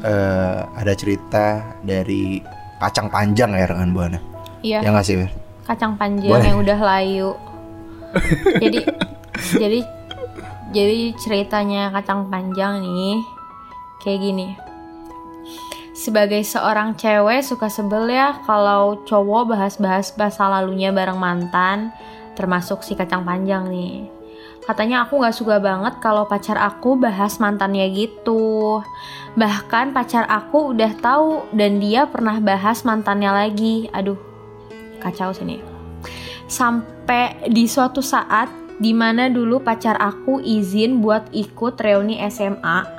eh, 0.00 0.60
ada 0.64 0.92
cerita 0.92 1.76
dari 1.80 2.40
kacang 2.76 3.08
panjang 3.08 3.52
ya 3.52 3.64
rekan 3.64 3.92
Buana. 3.92 4.18
Iya. 4.62 4.82
Ya 4.82 4.90
nggak 4.90 5.06
sih, 5.06 5.16
Wir? 5.18 5.30
kacang 5.68 6.00
panjang 6.00 6.32
Boleh. 6.32 6.48
yang 6.48 6.58
udah 6.64 6.78
layu. 6.80 7.30
jadi 8.62 8.88
jadi 9.60 9.80
jadi 10.72 11.00
ceritanya 11.20 11.92
kacang 11.92 12.32
panjang 12.32 12.80
nih 12.80 13.20
kayak 14.00 14.20
gini. 14.24 14.48
Sebagai 15.92 16.40
seorang 16.40 16.96
cewek 16.96 17.44
suka 17.44 17.68
sebel 17.68 18.08
ya 18.08 18.40
kalau 18.48 19.04
cowok 19.04 19.52
bahas-bahas 19.52 20.14
masa 20.16 20.48
lalunya 20.48 20.94
bareng 20.94 21.18
mantan, 21.18 21.92
termasuk 22.32 22.80
si 22.80 22.96
kacang 22.96 23.26
panjang 23.26 23.68
nih. 23.68 24.08
Katanya 24.64 25.08
aku 25.08 25.24
gak 25.24 25.32
suka 25.32 25.56
banget 25.58 25.96
kalau 25.98 26.28
pacar 26.28 26.60
aku 26.60 27.00
bahas 27.00 27.40
mantannya 27.40 27.88
gitu. 27.88 28.84
Bahkan 29.32 29.96
pacar 29.96 30.28
aku 30.28 30.76
udah 30.76 30.92
tahu 31.00 31.48
dan 31.56 31.80
dia 31.80 32.04
pernah 32.04 32.36
bahas 32.36 32.84
mantannya 32.84 33.32
lagi. 33.32 33.88
Aduh, 33.96 34.27
kacau 34.98 35.32
sini. 35.32 35.62
Sampai 36.48 37.48
di 37.50 37.68
suatu 37.68 38.00
saat 38.00 38.48
di 38.78 38.94
mana 38.94 39.26
dulu 39.26 39.58
pacar 39.58 39.98
aku 39.98 40.38
izin 40.38 41.02
buat 41.02 41.28
ikut 41.34 41.74
reuni 41.82 42.22
SMA. 42.30 42.98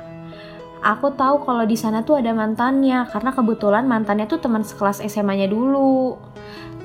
Aku 0.80 1.12
tahu 1.12 1.44
kalau 1.44 1.68
di 1.68 1.76
sana 1.76 2.00
tuh 2.00 2.20
ada 2.20 2.32
mantannya 2.32 3.04
karena 3.12 3.36
kebetulan 3.36 3.84
mantannya 3.84 4.24
tuh 4.24 4.40
teman 4.40 4.64
sekelas 4.64 5.04
SMA-nya 5.04 5.48
dulu. 5.48 6.16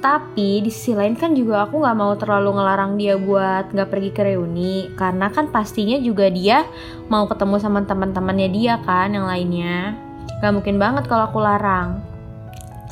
Tapi 0.03 0.59
di 0.59 0.67
sisi 0.67 0.91
lain 0.91 1.15
kan 1.15 1.31
juga 1.31 1.63
aku 1.63 1.79
nggak 1.79 1.97
mau 1.97 2.11
terlalu 2.19 2.59
ngelarang 2.59 2.99
dia 2.99 3.15
buat 3.15 3.71
nggak 3.71 3.89
pergi 3.89 4.09
ke 4.11 4.21
reuni 4.27 4.91
karena 4.99 5.31
kan 5.31 5.47
pastinya 5.47 5.95
juga 5.97 6.27
dia 6.27 6.67
mau 7.07 7.23
ketemu 7.25 7.55
sama 7.57 7.87
teman-temannya 7.87 8.49
dia 8.51 8.73
kan 8.83 9.15
yang 9.15 9.25
lainnya. 9.25 9.95
Gak 10.43 10.51
mungkin 10.51 10.75
banget 10.75 11.07
kalau 11.07 11.31
aku 11.31 11.39
larang. 11.39 12.14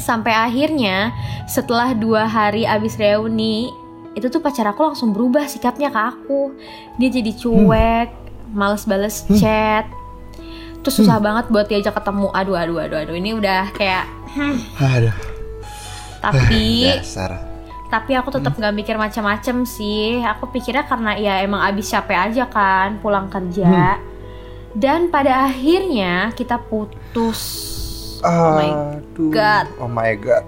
Sampai 0.03 0.36
akhirnya 0.36 1.15
setelah 1.48 1.95
dua 1.95 2.27
hari 2.27 2.67
abis 2.67 3.00
reuni 3.00 3.72
itu 4.13 4.27
tuh 4.27 4.43
pacar 4.43 4.67
aku 4.67 4.83
langsung 4.83 5.15
berubah 5.15 5.48
sikapnya 5.48 5.88
ke 5.88 6.00
aku. 6.12 6.51
Dia 7.00 7.07
jadi 7.07 7.31
cuek 7.31 8.10
males 8.51 8.83
bales 8.83 9.24
chat. 9.39 9.88
Terus 10.83 11.00
susah 11.00 11.24
banget 11.24 11.48
buat 11.48 11.72
diajak 11.72 11.95
ketemu. 11.95 12.27
Aduh 12.36 12.60
aduh 12.60 12.83
aduh 12.83 13.00
aduh. 13.00 13.15
Ini 13.15 13.39
udah 13.39 13.72
kayak 13.72 14.03
Aduh, 14.75 15.15
tapi 16.19 16.89
dasar. 17.00 17.39
tapi 17.88 18.17
aku 18.17 18.33
tetap 18.33 18.57
nggak 18.60 18.75
mikir 18.75 18.95
macam-macam 19.00 19.63
sih. 19.63 20.19
Aku 20.19 20.51
pikirnya 20.51 20.83
karena 20.83 21.15
ya 21.15 21.33
emang 21.39 21.63
abis 21.63 21.95
capek 21.95 22.27
aja 22.27 22.43
kan 22.51 23.00
pulang 23.00 23.31
kerja. 23.31 23.98
Dan 24.75 25.07
pada 25.07 25.48
akhirnya 25.48 26.33
kita 26.33 26.57
putus 26.60 27.72
Oh 28.24 28.56
my 28.56 28.70
Aduh. 28.72 29.30
God. 29.30 29.65
Oh 29.77 29.92
my 29.92 30.12
god. 30.15 30.44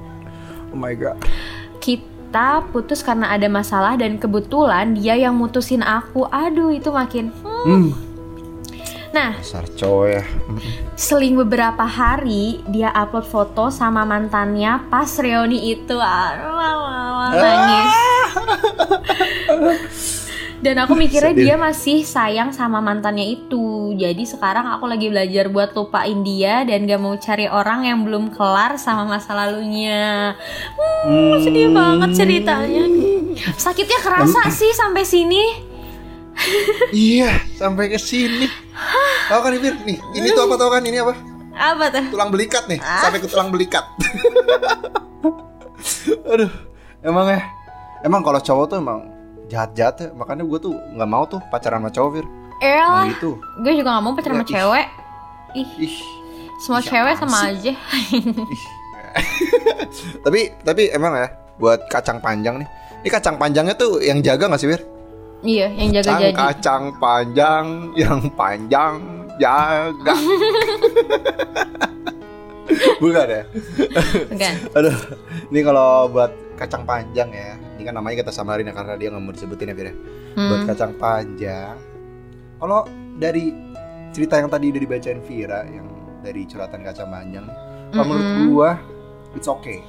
Oh 0.71 0.77
my 0.79 0.95
god. 0.95 1.19
kita 1.79 2.65
putus 2.73 2.99
karena 2.99 3.31
ada 3.31 3.45
masalah 3.47 3.95
dan 3.95 4.17
kebetulan 4.17 4.91
dia 4.91 5.15
yang 5.15 5.37
mutusin 5.37 5.79
aku 5.79 6.25
aduh 6.27 6.73
itu 6.73 6.89
makin 6.91 7.29
hmm. 7.31 7.63
Hmm. 7.63 7.87
nah 9.13 9.37
Dasar 9.39 9.63
cowok 9.71 10.05
ya. 10.09 10.23
seling 10.99 11.37
beberapa 11.39 11.85
hari 11.85 12.59
dia 12.67 12.91
upload 12.91 13.23
foto 13.23 13.71
sama 13.71 14.03
mantannya 14.03 14.83
pas 14.89 15.07
reuni 15.15 15.77
itu 15.77 15.95
aduh 15.95 16.51
mama 16.57 17.37
nangis 17.39 17.93
dan 20.65 20.81
aku 20.81 20.97
mikirnya 20.97 21.37
dia 21.37 21.55
masih 21.61 22.01
sayang 22.01 22.49
sama 22.49 22.81
mantannya 22.81 23.37
itu 23.37 23.93
jadi 23.93 24.25
sekarang 24.25 24.65
aku 24.73 24.89
lagi 24.89 25.13
belajar 25.13 25.45
buat 25.53 25.77
lupain 25.77 26.25
dia 26.25 26.65
dan 26.65 26.89
gak 26.89 26.97
mau 26.97 27.13
cari 27.21 27.45
orang 27.45 27.85
yang 27.85 28.01
belum 28.01 28.33
kelar 28.33 28.81
sama 28.81 29.05
masa 29.05 29.37
lalunya 29.37 30.33
Hmm, 31.05 31.37
sedih 31.37 31.69
banget 31.69 32.17
ceritanya 32.17 32.89
sakitnya 33.61 34.01
kerasa 34.01 34.49
sih 34.49 34.73
sampai 34.73 35.05
sini 35.05 35.43
iya, 36.91 37.39
sampai 37.55 37.87
ke 37.87 37.95
sini. 37.95 38.43
Tahu 39.31 39.39
kan 39.39 39.55
Fir? 39.55 39.71
Nih, 39.87 39.95
ini 40.19 40.35
tuh 40.35 40.43
apa 40.43 40.59
tahu 40.59 40.67
kan 40.67 40.83
ini 40.83 40.99
apa? 40.99 41.15
apa 41.55 41.87
tuh 41.87 42.03
Tulang 42.11 42.27
belikat 42.27 42.67
nih, 42.67 42.75
Ah. 42.83 43.07
sampai 43.07 43.23
ke 43.23 43.27
tulang 43.31 43.55
belikat. 43.55 43.87
Aduh, 46.35 46.51
emang 46.99 47.31
ya. 47.31 47.39
Emang 48.03 48.19
kalau 48.19 48.43
cowok 48.43 48.65
tuh 48.67 48.77
emang 48.83 49.14
jahat-jahat 49.47 49.95
ya. 49.97 50.07
Makanya 50.11 50.43
gue 50.43 50.59
tuh 50.59 50.75
nggak 50.93 51.09
mau 51.09 51.23
tuh 51.25 51.39
pacaran 51.47 51.79
sama 51.79 51.89
cowok, 51.89 52.11
Fir. 52.13 52.27
Elah, 52.55 53.03
Emang 53.03 53.11
gitu. 53.11 53.35
gue 53.59 53.73
juga 53.75 53.91
gak 53.91 53.99
mau 53.99 54.15
pacaran 54.15 54.39
sama 54.39 54.41
Ih. 54.41 54.47
cewek 54.47 54.87
ih 55.55 55.69
Ih. 55.87 55.95
semua 56.55 56.79
Ih, 56.79 56.87
cewek 56.87 57.15
sama 57.19 57.35
sih? 57.35 57.51
aja 57.51 57.73
Tapi 60.23 60.39
tapi 60.63 60.83
emang 60.91 61.13
ya 61.15 61.27
buat 61.55 61.87
kacang 61.87 62.19
panjang 62.19 62.59
nih. 62.59 62.67
Ini 63.03 63.09
kacang 63.11 63.35
panjangnya 63.35 63.75
tuh 63.75 63.99
yang 63.99 64.19
jaga 64.19 64.47
nggak 64.47 64.59
sih, 64.59 64.67
Wir? 64.67 64.81
iya 65.43 65.67
yang 65.69 65.93
jaga 65.93 66.09
Kacang, 66.09 66.21
jadi 66.23 66.33
kacang 66.33 66.83
panjang 66.97 67.65
yang 67.93 68.19
panjang 68.33 68.93
jaga. 69.35 70.15
Bukan 73.03 73.27
ya? 73.29 73.43
kan 74.35 74.55
Aduh, 74.79 74.95
ini 75.51 75.59
kalau 75.61 76.09
buat 76.09 76.31
kacang 76.55 76.83
panjang 76.83 77.29
ya. 77.29 77.55
Ini 77.75 77.83
kan 77.83 77.93
namanya 77.93 78.23
kita 78.23 78.31
samarin 78.31 78.65
ya 78.65 78.73
karena 78.73 78.95
dia 78.95 79.07
nggak 79.09 79.19
mau 79.19 79.31
disebutin 79.31 79.69
ya 79.69 79.75
Fir 79.75 79.87
ya. 79.87 79.95
Buat 80.33 80.57
Hmm. 80.57 80.67
kacang 80.67 80.93
panjang. 80.95 81.75
Kalau 82.55 82.79
dari 83.15 83.51
cerita 84.09 84.35
yang 84.35 84.47
tadi 84.47 84.71
udah 84.71 84.81
dibacain 84.81 85.19
Vira 85.21 85.61
yang 85.65 85.87
dari 86.19 86.41
curhatan 86.43 86.81
kacang 86.81 87.07
panjang, 87.07 87.45
kalau 87.89 88.05
menurut 88.05 88.25
Mm-mm. 88.25 88.47
gua 88.49 88.69
it's 89.33 89.45
okay. 89.45 89.83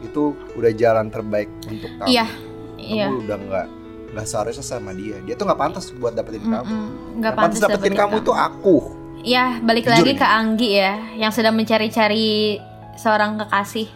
Itu 0.00 0.32
udah 0.52 0.72
jalan 0.72 1.06
terbaik 1.06 1.46
untuk 1.62 1.92
kamu. 1.94 2.08
Iya, 2.08 2.26
Kamu 2.74 2.82
iya. 2.82 3.06
udah 3.08 3.36
nggak 3.38 3.66
nggak 4.12 4.26
seharusnya 4.26 4.64
sama 4.66 4.90
dia. 4.92 5.20
Dia 5.22 5.34
tuh 5.34 5.46
nggak 5.46 5.60
pantas 5.60 5.92
buat 5.92 6.12
dapetin 6.12 6.42
kamu. 6.42 6.64
Mm-mm. 6.66 6.88
Nggak 7.20 7.28
Yang 7.28 7.38
pantas 7.38 7.54
pantas 7.54 7.70
dapetin 7.70 7.94
kamu 7.94 8.14
itu 8.18 8.32
aku. 8.32 8.76
Ya, 9.22 9.44
balik 9.62 9.86
Jujur 9.86 9.94
lagi 9.94 10.12
ini. 10.12 10.18
ke 10.18 10.26
Anggi 10.26 10.70
ya, 10.74 10.92
yang 11.14 11.30
sedang 11.30 11.54
mencari-cari 11.54 12.58
seorang 12.96 13.38
kekasih. 13.38 13.86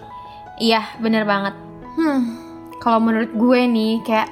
Iya, 0.57 0.87
bener 0.97 1.27
banget. 1.27 1.59
Hmm, 1.99 2.46
kalau 2.87 3.03
menurut 3.03 3.35
gue 3.35 3.61
nih, 3.67 3.99
kayak, 4.07 4.31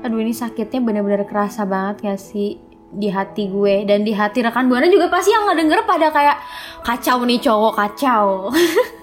aduh 0.00 0.24
ini 0.24 0.32
sakitnya 0.32 0.80
bener-bener 0.80 1.28
kerasa 1.28 1.68
banget 1.68 2.08
gak 2.08 2.16
sih 2.16 2.56
di 2.90 3.12
hati 3.12 3.52
gue 3.52 3.84
dan 3.84 4.08
di 4.08 4.16
hati 4.16 4.40
rekan 4.40 4.72
buana 4.72 4.88
juga 4.88 5.12
pasti 5.12 5.36
yang 5.36 5.44
ngedenger 5.44 5.84
pada 5.84 6.08
kayak 6.08 6.40
kacau 6.80 7.28
nih 7.28 7.36
cowok 7.36 7.72
kacau. 7.76 8.26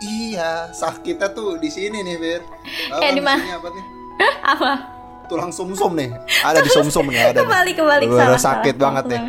Iya, 0.00 0.72
sakitnya 0.72 1.28
tuh 1.36 1.60
di 1.60 1.68
sini 1.68 2.00
nih, 2.00 2.16
Fir. 2.16 2.40
Eh, 3.04 3.12
di 3.12 3.20
mana? 3.20 3.60
apa 3.60 3.68
nih? 3.68 3.84
Apa? 4.40 4.72
Tulang 5.28 5.52
sumsum 5.52 5.92
nih. 5.92 6.08
Ada 6.40 6.64
di 6.64 6.72
sumsum 6.72 7.04
nih, 7.04 7.20
ada. 7.20 7.36
nih. 7.36 7.44
Kembali 7.44 7.72
kembali 7.76 8.04
salah, 8.08 8.40
sakit 8.40 8.80
salah. 8.80 9.04
banget 9.04 9.04
ya. 9.12 9.20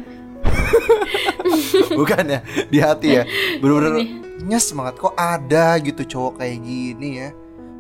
Bukan 2.00 2.24
ya, 2.24 2.40
di 2.72 2.80
hati 2.80 3.08
ya. 3.20 3.28
Bener-bener 3.60 4.00
nyes 4.48 4.72
banget 4.72 4.96
kok 4.96 5.12
ada 5.20 5.76
gitu 5.84 6.02
cowok 6.08 6.40
kayak 6.40 6.64
gini 6.64 7.10
ya. 7.20 7.30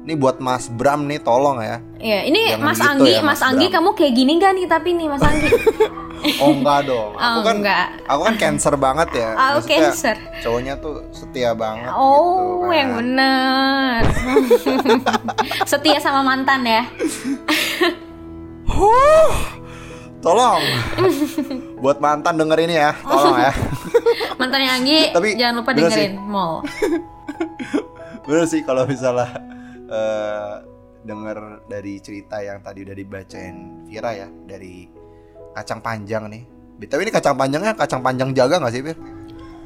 Ini 0.01 0.17
buat 0.17 0.38
Mas 0.38 0.65
Bram 0.67 1.05
nih 1.05 1.22
tolong 1.22 1.62
ya. 1.62 1.77
Iya, 1.96 2.20
ini 2.25 2.41
Jangan 2.50 2.65
Mas 2.65 2.74
gitu 2.75 2.89
Anggi, 2.89 3.12
ya, 3.12 3.22
Mas, 3.22 3.27
Mas 3.31 3.41
Anggi 3.43 3.65
Bram. 3.65 3.75
kamu 3.75 3.89
kayak 3.93 4.13
gini 4.15 4.31
gak 4.36 4.51
nih 4.51 4.65
tapi 4.65 4.89
nih 4.91 5.08
Mas 5.08 5.22
Anggi? 5.22 5.50
Oh 6.38 6.53
enggak 6.53 6.86
dong. 6.86 7.17
Aku 7.17 7.34
Oh, 7.34 7.41
kan 7.41 7.55
enggak. 7.58 7.88
aku 8.05 8.22
kan 8.22 8.36
cancer 8.38 8.74
banget 8.77 9.10
ya. 9.12 9.29
Oh, 9.34 9.58
Maksudnya 9.58 9.77
cancer. 9.89 10.15
Cowoknya 10.38 10.74
tuh 10.77 11.01
setia 11.10 11.50
banget 11.51 11.89
Oh, 11.89 12.62
gitu, 12.62 12.77
yang 12.77 12.89
kan. 12.91 12.98
bener. 13.01 14.01
Setia 15.65 15.98
sama 15.98 16.22
mantan 16.22 16.62
ya. 16.62 16.86
Tolong. 20.22 20.62
buat 21.75 21.98
mantan 21.98 22.38
denger 22.38 22.60
ini 22.62 22.75
ya, 22.75 22.93
tolong 23.01 23.41
ya. 23.41 23.51
Mantannya 24.39 24.70
Anggi, 24.72 25.00
Tapi 25.10 25.29
jangan 25.34 25.55
lupa 25.58 25.72
dengerin 25.74 26.13
Mall. 26.22 26.62
Bener 28.22 28.46
sih 28.46 28.62
kalau 28.62 28.86
misalnya 28.86 29.41
eh 29.91 30.55
denger 31.01 31.65
dari 31.65 31.98
cerita 32.00 32.39
yang 32.39 32.62
tadi 32.62 32.86
udah 32.86 32.95
dibacain 32.95 33.86
Vira 33.89 34.12
ya 34.13 34.27
dari 34.48 34.88
kacang 35.51 35.81
panjang 35.83 36.29
nih. 36.31 36.43
BTW 36.81 37.05
ini 37.05 37.13
kacang 37.13 37.38
panjangnya 37.38 37.74
kacang 37.77 38.01
panjang 38.01 38.33
jaga 38.33 38.57
gak 38.57 38.74
sih, 38.74 38.81
Fir? 38.81 38.98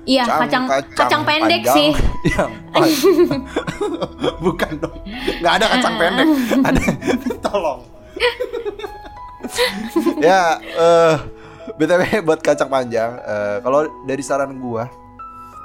Iya, 0.05 0.23
kacang 0.29 0.69
kacang 0.93 1.23
pendek 1.25 1.65
panjang 1.65 1.75
sih. 1.75 1.89
yang 2.35 2.51
Bukan 4.45 4.71
dong. 4.77 4.95
Nggak 5.41 5.53
ada 5.61 5.65
kacang 5.77 5.95
pendek. 5.97 6.27
Ada 6.67 6.81
tolong. 7.41 7.81
ya, 10.21 10.57
eh 10.61 11.15
BTW 11.75 12.21
buat 12.21 12.39
kacang 12.39 12.69
panjang, 12.69 13.17
eh, 13.19 13.57
kalau 13.65 13.89
dari 14.05 14.21
saran 14.21 14.57
gua 14.61 14.87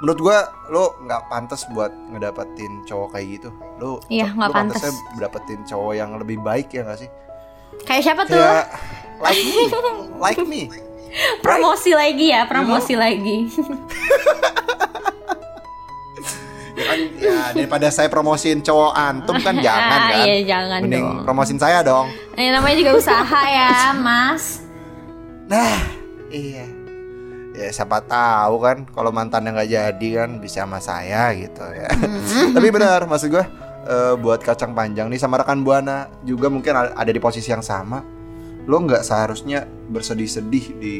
menurut 0.01 0.19
gua 0.19 0.37
lo 0.67 0.97
nggak 0.99 1.21
pantas 1.27 1.61
buat 1.67 1.93
ngedapetin 2.09 2.81
cowok 2.83 3.13
kayak 3.13 3.27
gitu. 3.31 3.49
Lo 3.77 4.01
Iya, 4.07 4.29
nggak 4.29 4.49
lo 4.49 4.53
pantas. 4.53 4.81
pantasnya 4.81 4.91
dapetin 5.17 5.61
cowok 5.63 5.93
yang 5.93 6.09
lebih 6.15 6.37
baik 6.37 6.67
ya 6.69 6.81
gak 6.83 6.99
sih? 6.99 7.09
Kayak 7.81 8.01
siapa 8.03 8.21
tuh? 8.25 8.35
Kayak 8.35 8.65
like 9.19 9.41
me, 9.45 9.63
like 10.19 10.41
me. 10.43 10.61
Promosi 11.45 11.91
lagi 11.91 12.27
ya, 12.29 12.43
promosi 12.45 12.93
lagi. 12.95 13.37
Ya 16.71 16.87
kan 16.87 16.99
ya 17.13 17.39
daripada 17.53 17.87
saya 17.91 18.07
promosiin 18.07 18.63
cowok 18.63 18.95
antum 18.95 19.37
kan 19.37 19.53
jangan 19.61 19.99
Ah, 20.01 20.09
kan. 20.09 20.23
iya, 20.23 20.35
jangan 20.41 20.79
Mending 20.81 21.03
dong. 21.03 21.25
promosin 21.27 21.59
saya 21.59 21.83
dong. 21.83 22.09
Ini 22.33 22.49
namanya 22.49 22.75
juga 22.75 22.91
usaha 22.95 23.41
ya, 23.45 23.91
Mas. 23.93 24.65
Nah, 25.45 25.77
iya. 26.31 26.65
Ya 27.51 27.67
siapa 27.67 27.99
tahu 27.99 28.63
kan 28.63 28.87
kalau 28.95 29.11
mantannya 29.11 29.51
nggak 29.51 29.69
jadi 29.69 30.09
kan 30.23 30.39
bisa 30.39 30.63
sama 30.63 30.79
saya 30.79 31.35
gitu 31.35 31.59
ya. 31.67 31.91
Tapi 32.55 32.67
benar 32.71 33.03
maksud 33.03 33.27
gue 33.27 33.43
eh, 33.91 34.13
buat 34.15 34.39
kacang 34.39 34.71
panjang 34.71 35.11
nih 35.11 35.19
sama 35.19 35.43
rekan 35.43 35.59
buana 35.59 36.07
juga 36.23 36.47
mungkin 36.47 36.71
ada 36.75 37.11
di 37.11 37.19
posisi 37.19 37.51
yang 37.51 37.59
sama. 37.59 37.99
Lo 38.63 38.79
nggak 38.79 39.03
seharusnya 39.03 39.67
bersedih-sedih 39.67 40.65
di 40.79 40.95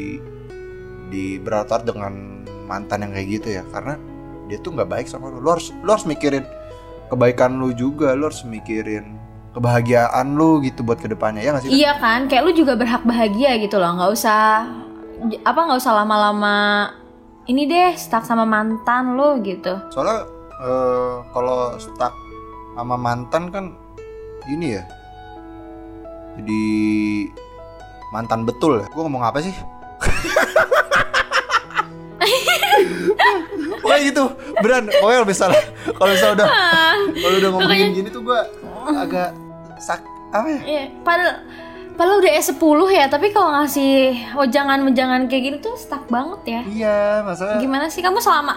di 1.08 1.40
berlatar 1.40 1.88
dengan 1.88 2.44
mantan 2.68 3.08
yang 3.08 3.12
kayak 3.16 3.28
gitu 3.40 3.48
ya 3.56 3.64
karena 3.72 3.96
dia 4.52 4.60
tuh 4.60 4.76
nggak 4.76 4.90
baik 4.92 5.08
sama 5.08 5.32
lo. 5.32 5.40
Lo 5.40 5.56
harus 5.56 5.72
lo 5.84 5.96
harus 5.96 6.04
mikirin 6.04 6.44
kebaikan 7.08 7.64
lo 7.64 7.72
juga. 7.72 8.12
Lo 8.12 8.28
harus 8.28 8.44
mikirin 8.44 9.22
kebahagiaan 9.52 10.36
lo 10.36 10.64
gitu 10.64 10.84
buat 10.84 11.00
ke 11.00 11.12
depannya 11.12 11.44
ya 11.44 11.52
nggak 11.56 11.64
sih? 11.68 11.72
Iya 11.72 12.00
kan, 12.00 12.32
kayak 12.32 12.44
lu 12.48 12.52
juga 12.56 12.76
berhak 12.80 13.04
bahagia 13.04 13.60
gitu 13.60 13.80
loh, 13.80 14.00
nggak 14.00 14.12
usah 14.16 14.64
apa 15.46 15.60
nggak 15.70 15.82
usah 15.82 15.94
lama-lama 16.02 16.90
ini 17.46 17.70
deh 17.70 17.94
stuck 17.98 18.26
sama 18.26 18.46
mantan 18.46 19.18
lu 19.18 19.42
gitu. 19.46 19.78
Soalnya 19.94 20.26
eh, 20.62 21.16
kalau 21.34 21.78
stuck 21.78 22.14
sama 22.74 22.96
mantan 22.98 23.52
kan 23.54 23.66
ini 24.50 24.78
ya. 24.80 24.84
Jadi 26.40 26.64
mantan 28.16 28.48
betul 28.48 28.82
ya. 28.82 28.88
Gue 28.90 29.04
ngomong 29.06 29.22
apa 29.22 29.44
sih? 29.44 29.54
Pokoknya 33.82 34.02
gitu, 34.08 34.24
beran. 34.62 34.86
Pokoknya 34.88 35.18
kalau 35.22 35.28
misalnya 35.28 35.62
kalau 35.98 36.12
misalnya 36.14 36.36
udah 36.38 36.48
kalau 37.18 37.36
udah 37.38 37.50
ngomongin 37.52 37.94
gini 37.98 38.10
tuh 38.14 38.22
gue 38.24 38.40
agak 38.96 39.34
sak 39.82 40.02
apa 40.32 40.48
ya? 40.48 40.62
Iya, 40.64 40.84
padahal 41.04 41.44
padahal 41.93 42.19
udah 42.19 42.34
S10 42.34 42.60
ya, 42.89 43.06
tapi 43.06 43.30
kalau 43.30 43.51
ngasih 43.54 43.91
wejangan-wejangan 44.34 45.25
kayak 45.25 45.43
gini 45.43 45.58
tuh 45.60 45.75
stuck 45.75 46.08
banget 46.08 46.41
ya. 46.45 46.62
Iya, 46.63 46.97
masalah. 47.21 47.58
Gimana 47.58 47.88
sih 47.88 47.99
kamu 47.99 48.17
selama 48.17 48.56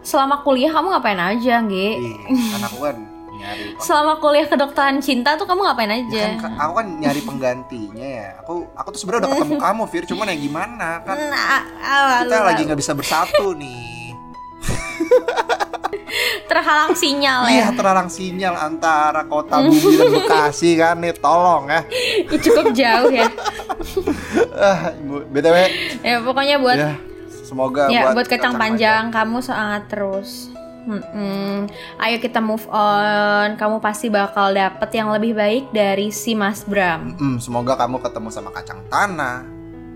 selama 0.00 0.40
kuliah 0.40 0.68
kamu 0.68 0.88
ngapain 0.90 1.16
aja, 1.16 1.62
Gi? 1.62 1.88
Ih, 1.94 2.16
kan 2.50 2.62
aku 2.62 2.78
kan 2.82 2.96
nyari 3.34 3.62
Selama 3.86 4.12
kuliah 4.16 4.44
kedokteran 4.44 4.98
cinta 4.98 5.34
tuh 5.34 5.44
kamu 5.44 5.60
ngapain 5.62 5.88
Ya 5.88 5.96
aja? 5.98 6.24
kan, 6.38 6.52
aku 6.54 6.72
kan 6.74 6.86
nyari 6.94 7.20
penggantinya 7.20 8.06
ya. 8.06 8.28
Aku 8.40 8.68
aku 8.72 8.88
tuh 8.92 9.00
sebenarnya 9.00 9.20
udah 9.22 9.30
ketemu 9.34 9.54
kamu, 9.58 9.82
Fir. 9.86 10.04
Cuman 10.06 10.26
ya 10.26 10.36
gimana 10.38 10.88
kan? 11.00 11.16
Nah, 11.24 11.60
ah, 11.78 12.20
Kita 12.20 12.36
lalu- 12.36 12.46
lagi 12.46 12.62
nggak 12.64 12.80
bisa 12.80 12.92
bersatu 12.92 13.52
nih. 13.54 14.12
terhalang 16.50 16.92
sinyal 16.94 17.48
Iya, 17.48 17.70
ya. 17.70 17.76
terlarang 17.76 18.10
sinyal 18.10 18.54
antara 18.56 19.24
kota 19.26 19.60
Bumi 19.62 19.94
dan 19.96 20.08
Bekasi 20.12 20.76
kan 20.76 20.98
nih. 21.00 21.14
Tolong 21.16 21.70
ya. 21.70 21.80
Cukup 22.30 22.66
jauh 22.74 23.10
ya. 23.10 23.28
Ah, 24.54 24.94
BTW 25.30 25.56
Ya 26.02 26.20
pokoknya 26.22 26.56
buat 26.60 26.78
ya 26.78 26.94
semoga 27.44 27.86
ya 27.86 28.10
buat, 28.10 28.24
buat 28.24 28.26
kacang 28.26 28.54
panjang 28.56 29.12
kamu 29.14 29.38
semangat 29.44 29.86
terus. 29.86 30.50
Mm-mm. 30.84 31.64
Ayo 31.96 32.20
kita 32.20 32.44
move 32.44 32.64
on. 32.68 33.56
Kamu 33.56 33.80
pasti 33.80 34.12
bakal 34.12 34.52
dapet 34.52 34.90
yang 34.92 35.08
lebih 35.16 35.32
baik 35.32 35.72
dari 35.72 36.12
si 36.12 36.36
Mas 36.36 36.60
Bram. 36.60 37.16
Mm, 37.16 37.40
semoga 37.40 37.72
kamu 37.78 38.04
ketemu 38.04 38.28
sama 38.28 38.52
kacang 38.52 38.84
tanah, 38.92 39.48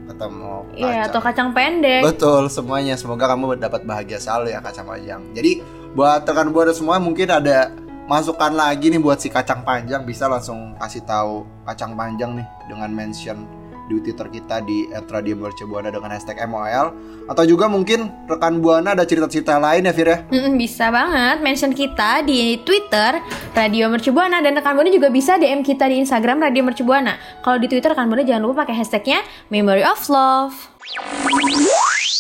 ketemu 0.09 0.65
Iya, 0.73 0.89
kacang 0.89 1.05
atau 1.13 1.21
kacang 1.21 1.49
pendek. 1.53 2.01
Betul 2.09 2.49
semuanya. 2.49 2.97
Semoga 2.97 3.29
kamu 3.29 3.61
dapat 3.61 3.85
bahagia 3.85 4.17
selalu 4.17 4.57
ya 4.57 4.65
kacang 4.65 4.89
panjang. 4.89 5.21
Jadi 5.37 5.61
buat 5.97 6.25
rekan 6.25 6.53
buana 6.53 6.73
semua 6.73 7.01
mungkin 7.01 7.29
ada 7.31 7.73
masukan 8.09 8.57
lagi 8.57 8.89
nih 8.89 9.01
buat 9.01 9.21
si 9.21 9.29
kacang 9.29 9.61
panjang 9.65 10.05
bisa 10.09 10.29
langsung 10.29 10.73
kasih 10.81 11.05
tahu 11.05 11.45
kacang 11.69 11.93
panjang 11.93 12.41
nih 12.41 12.47
dengan 12.69 12.89
mention 12.93 13.45
di 13.89 14.05
Twitter 14.05 14.29
kita 14.29 14.61
di 14.63 14.85
@radiomercubuana 14.93 15.89
dengan 15.89 16.13
hashtag 16.13 16.45
MOL 16.45 16.93
atau 17.25 17.45
juga 17.49 17.67
mungkin 17.73 18.13
rekan 18.29 18.61
buana 18.61 18.93
ada 18.93 19.09
cerita-cerita 19.09 19.57
lain 19.57 19.89
ya 19.89 19.93
Fir 19.97 20.09
ya. 20.09 20.19
Mm-mm, 20.29 20.61
bisa 20.61 20.93
banget 20.93 21.41
mention 21.41 21.73
kita 21.73 22.21
di 22.23 22.61
Twitter 22.63 23.21
Radio 23.57 23.89
Mercubuana 23.89 24.45
dan 24.45 24.61
rekan 24.61 24.77
Buana 24.77 24.93
juga 24.93 25.09
bisa 25.09 25.41
DM 25.41 25.65
kita 25.65 25.89
di 25.89 26.05
Instagram 26.05 26.45
Radio 26.45 26.63
Mercubuana. 26.63 27.17
Kalau 27.41 27.57
di 27.57 27.67
Twitter 27.67 27.97
rekan 27.97 28.13
Buana 28.13 28.23
jangan 28.23 28.45
lupa 28.45 28.69
pakai 28.69 28.77
hashtagnya 28.77 29.25
Memory 29.49 29.83
of 29.89 30.01
Love. 30.13 30.55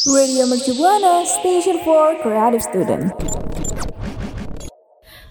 Radio 0.09 0.49
Mercubuana, 0.49 1.21
Station 1.29 1.85
for 1.85 2.17
Creative 2.25 2.65
Student. 2.65 3.13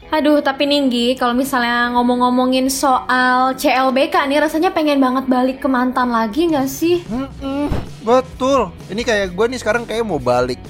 Aduh, 0.08 0.39
tapi 0.39 0.63
Ninggi, 0.63 1.20
kalau 1.20 1.36
misalnya 1.36 1.91
ngomong-ngomongin 1.91 2.72
soal 2.72 3.60
CLBK 3.60 4.15
nih, 4.32 4.39
rasanya 4.39 4.72
pengen 4.72 5.04
banget 5.04 5.28
balik 5.28 5.60
ke 5.60 5.67
mantan 5.67 6.15
lagi 6.15 6.48
nggak 6.48 6.63
sih? 6.72 7.04
Mm-mm, 7.12 7.67
betul. 8.08 8.72
Ini 8.88 9.04
kayak 9.04 9.36
gue 9.36 9.46
nih 9.52 9.60
sekarang 9.60 9.84
kayak 9.84 10.08
mau 10.08 10.15
balik 10.15 10.63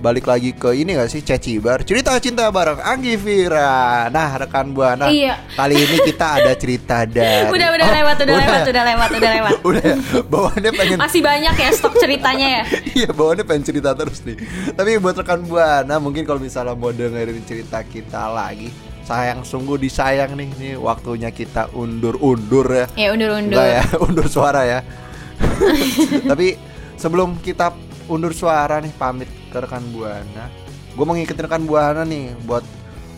balik 0.00 0.24
lagi 0.24 0.50
ke 0.50 0.72
ini 0.72 0.96
gak 0.96 1.06
sih 1.06 1.20
Ceci 1.20 1.60
Bar 1.60 1.84
cerita 1.84 2.16
cinta 2.16 2.48
bareng 2.48 2.80
Anggi 2.80 3.14
Vira. 3.14 4.08
Nah 4.08 4.32
rekan 4.34 4.72
buana 4.72 5.06
Iya. 5.06 5.36
kali 5.52 5.76
ini 5.76 5.96
kita 6.02 6.40
ada 6.40 6.52
cerita 6.54 7.04
dari. 7.06 7.46
Udah 7.46 7.68
udah 7.70 7.84
Oh, 7.84 7.94
lewat, 7.94 8.16
udah, 8.18 8.34
lewat, 8.34 8.60
udah 8.64 8.84
lewat, 8.86 9.10
udah 9.12 9.30
lewat. 9.30 9.54
udah 9.68 9.82
ya 9.82 9.96
bawaannya 10.24 10.70
pengen 10.72 10.96
Masih 10.96 11.20
banyak 11.20 11.52
ya 11.54 11.68
stok 11.70 11.94
ceritanya 11.96 12.46
ya. 12.50 12.62
Iya 12.98 13.08
bawaannya 13.12 13.44
pengen 13.44 13.64
cerita 13.66 13.92
terus 13.92 14.24
nih 14.24 14.40
Tapi 14.72 14.96
buat 14.96 15.14
rekan 15.14 15.44
Buana 15.44 15.96
Mungkin 15.96 16.24
kalau 16.24 16.40
misalnya 16.40 16.72
mau 16.72 16.90
dengerin 16.90 17.44
cerita 17.44 17.82
kita 17.82 18.24
lagi 18.26 18.72
Sayang 19.02 19.42
sungguh 19.42 19.76
disayang 19.76 20.32
nih 20.32 20.48
Nih 20.54 20.74
waktunya 20.76 21.28
kita 21.28 21.68
undur-undur 21.70 22.64
ya 22.70 22.86
Ya 22.96 23.08
undur-undur. 23.10 23.52
Enggak 23.52 23.68
ya 23.68 23.82
undur 24.00 24.26
suara 24.26 24.64
ya 24.64 24.80
Tapi 26.22 26.56
sebelum 26.94 27.36
kita 27.38 27.72
undur 28.10 28.34
suara 28.34 28.82
nih 28.82 28.90
Pamit 28.98 29.30
ke 29.54 29.58
rekan 29.62 29.86
Buana 29.94 30.50
Gue 30.98 31.04
mau 31.06 31.14
ngikutin 31.14 31.46
rekan 31.46 31.62
Buana 31.62 32.02
nih 32.02 32.34
Buat 32.42 32.66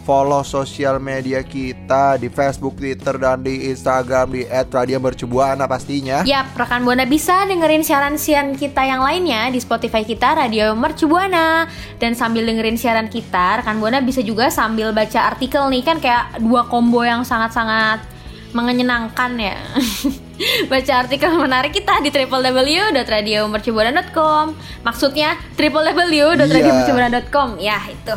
follow 0.04 0.44
sosial 0.44 1.00
media 1.00 1.40
kita 1.40 2.20
Di 2.20 2.28
Facebook, 2.28 2.76
Twitter, 2.76 3.16
dan 3.16 3.40
di 3.40 3.72
Instagram 3.72 4.36
Di 4.36 4.44
@radiomercubuana 4.46 5.64
pastinya 5.64 6.20
Yap, 6.28 6.52
rekan 6.52 6.84
Buana 6.84 7.08
bisa 7.08 7.48
dengerin 7.48 7.80
siaran-siaran 7.80 8.52
kita 8.60 8.84
yang 8.84 9.00
lainnya 9.00 9.48
di 9.48 9.58
Spotify 9.58 10.04
kita 10.04 10.36
Radio 10.36 10.76
Mercu 10.76 11.08
Buana. 11.08 11.64
Dan 11.96 12.12
sambil 12.12 12.44
dengerin 12.44 12.76
siaran 12.76 13.08
kita, 13.08 13.62
rekan 13.62 13.80
Buana 13.80 14.04
bisa 14.04 14.20
juga 14.20 14.52
sambil 14.52 14.92
baca 14.92 15.32
artikel 15.32 15.64
nih 15.72 15.82
kan 15.82 15.96
kayak 15.98 16.38
dua 16.42 16.68
combo 16.68 17.00
yang 17.02 17.24
sangat-sangat 17.24 18.04
menyenangkan 18.52 19.32
ya. 19.40 19.56
baca 20.70 20.92
artikel 21.06 21.30
menarik 21.38 21.72
kita 21.76 22.00
di 22.00 22.10
www.radiomercubuana.com. 22.10 24.54
Maksudnya 24.82 25.36
www.radiomercubuana.com. 25.54 27.58
Ya, 27.60 27.78
itu. 27.88 28.16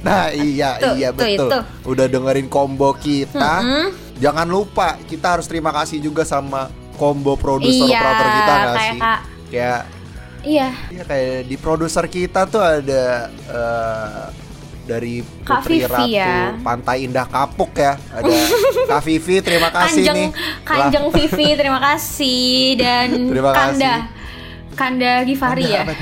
Nah 0.00 0.32
iya 0.32 0.80
Tuh, 0.80 0.96
iya 0.96 1.12
tuh, 1.12 1.28
betul 1.28 1.36
itu. 1.36 1.60
Udah 1.84 2.08
dengerin 2.08 2.48
combo 2.48 2.96
kita 2.96 3.60
Mm-mm. 3.60 3.92
Jangan 4.16 4.48
lupa 4.48 4.96
kita 5.04 5.36
harus 5.36 5.44
terima 5.44 5.76
kasih 5.76 6.00
juga 6.00 6.24
sama 6.24 6.72
combo 6.96 7.36
produser 7.36 7.84
Iya, 7.88 8.00
operator 8.00 8.28
kita 8.32 8.52
kayak 8.52 8.80
sih 8.80 8.96
Kayak 9.52 9.84
Iya. 10.40 10.72
Iya 10.88 11.04
kayak 11.04 11.52
di 11.52 11.56
produser 11.60 12.08
kita 12.08 12.48
tuh 12.48 12.64
ada 12.64 13.28
eh, 13.28 14.24
dari 14.90 15.14
Kak 15.46 15.62
Putri 15.62 15.78
Vivi 15.78 15.86
Ratu 15.86 16.10
ya. 16.10 16.34
Pantai 16.58 17.06
Indah 17.06 17.22
Kapuk 17.24 17.70
ya 17.72 17.94
ada 18.10 18.26
Kak 18.88 19.00
Vivi 19.00 19.38
terima 19.38 19.70
kasih 19.78 20.02
Kanjeng 20.02 20.16
nih 20.18 20.28
Kanjeng 20.66 21.06
Vivi 21.08 21.48
terima 21.54 21.78
kasih 21.80 22.50
dan 22.74 23.08
Terima 23.30 23.50
Kanda 23.50 23.94
kasih. 23.94 24.18
Kanda 24.74 25.12
Givari 25.22 25.66
ya. 25.68 25.84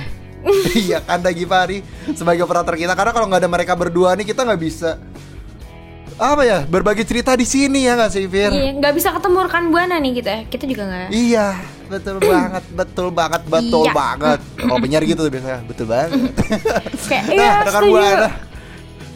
Iya 0.79 1.03
Kanda 1.03 1.29
Gifari 1.29 1.83
sebagai 2.15 2.41
operator 2.41 2.73
kita 2.73 2.95
karena 2.95 3.11
kalau 3.11 3.27
nggak 3.27 3.43
ada 3.43 3.51
mereka 3.51 3.75
berdua 3.75 4.15
nih 4.15 4.25
kita 4.25 4.47
nggak 4.47 4.63
bisa 4.63 4.97
apa 6.15 6.43
ya 6.43 6.59
berbagi 6.63 7.03
cerita 7.03 7.35
di 7.35 7.43
sini 7.43 7.85
ya 7.85 7.95
nggak 7.95 8.11
sih 8.11 8.27
Fir? 8.27 8.51
Iya, 8.51 8.75
nggak 8.75 8.91
bisa 8.93 9.15
ketemu 9.15 9.39
rekan 9.39 9.71
buana 9.71 9.99
nih 9.99 10.19
kita. 10.19 10.35
Kita 10.47 10.65
juga 10.67 10.83
nggak. 10.85 11.09
Iya, 11.11 11.47
betul 11.87 12.17
banget, 12.27 12.65
betul 12.75 13.09
banget, 13.11 13.43
betul 13.47 13.85
Iya. 13.87 13.93
banget. 13.95 14.39
Kalau 14.59 14.77
penyiar 14.79 15.03
gitu 15.05 15.21
tuh 15.23 15.31
biasanya, 15.31 15.61
betul 15.63 15.87
banget. 15.87 16.11
Kayak 17.07 17.23
nah, 17.23 17.35
iya, 17.35 17.53
rekan 17.63 17.83
setuju. 17.83 17.93
buana. 17.95 18.29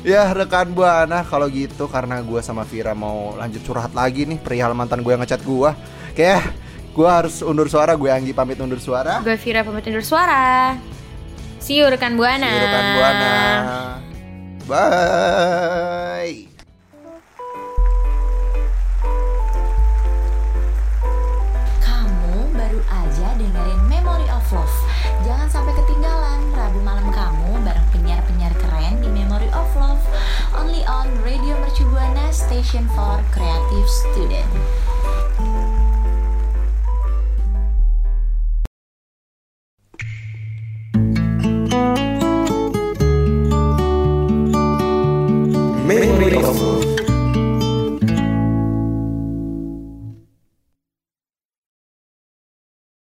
Ya, 0.03 0.27
rekan 0.35 0.75
buana 0.75 1.23
kalau 1.23 1.47
gitu 1.47 1.87
karena 1.87 2.19
gue 2.19 2.43
sama 2.43 2.67
Vira 2.67 2.91
mau 2.91 3.39
lanjut 3.39 3.63
curhat 3.63 3.95
lagi 3.95 4.27
nih 4.27 4.43
perihal 4.43 4.75
mantan 4.75 4.99
gue 5.07 5.15
yang 5.15 5.23
ngechat 5.23 5.47
gue. 5.47 5.71
Kayak 6.19 6.51
gue 6.91 7.09
harus 7.09 7.39
undur 7.47 7.71
suara, 7.71 7.95
gue 7.95 8.11
Anggi 8.11 8.35
pamit 8.35 8.59
undur 8.59 8.83
suara. 8.83 9.23
Gue 9.23 9.39
Vira 9.39 9.63
pamit 9.63 9.87
undur 9.87 10.03
suara. 10.03 10.75
See 11.63 11.79
you 11.79 11.87
rekan 11.87 12.19
buana. 12.19 12.51
See 12.51 12.59
you, 12.59 12.67
rekan 12.67 12.87
buana. 12.99 13.33
Bye. 14.67 16.52
Station 32.63 32.87
for 32.91 33.25
Creative 33.33 33.89
Student. 33.89 34.82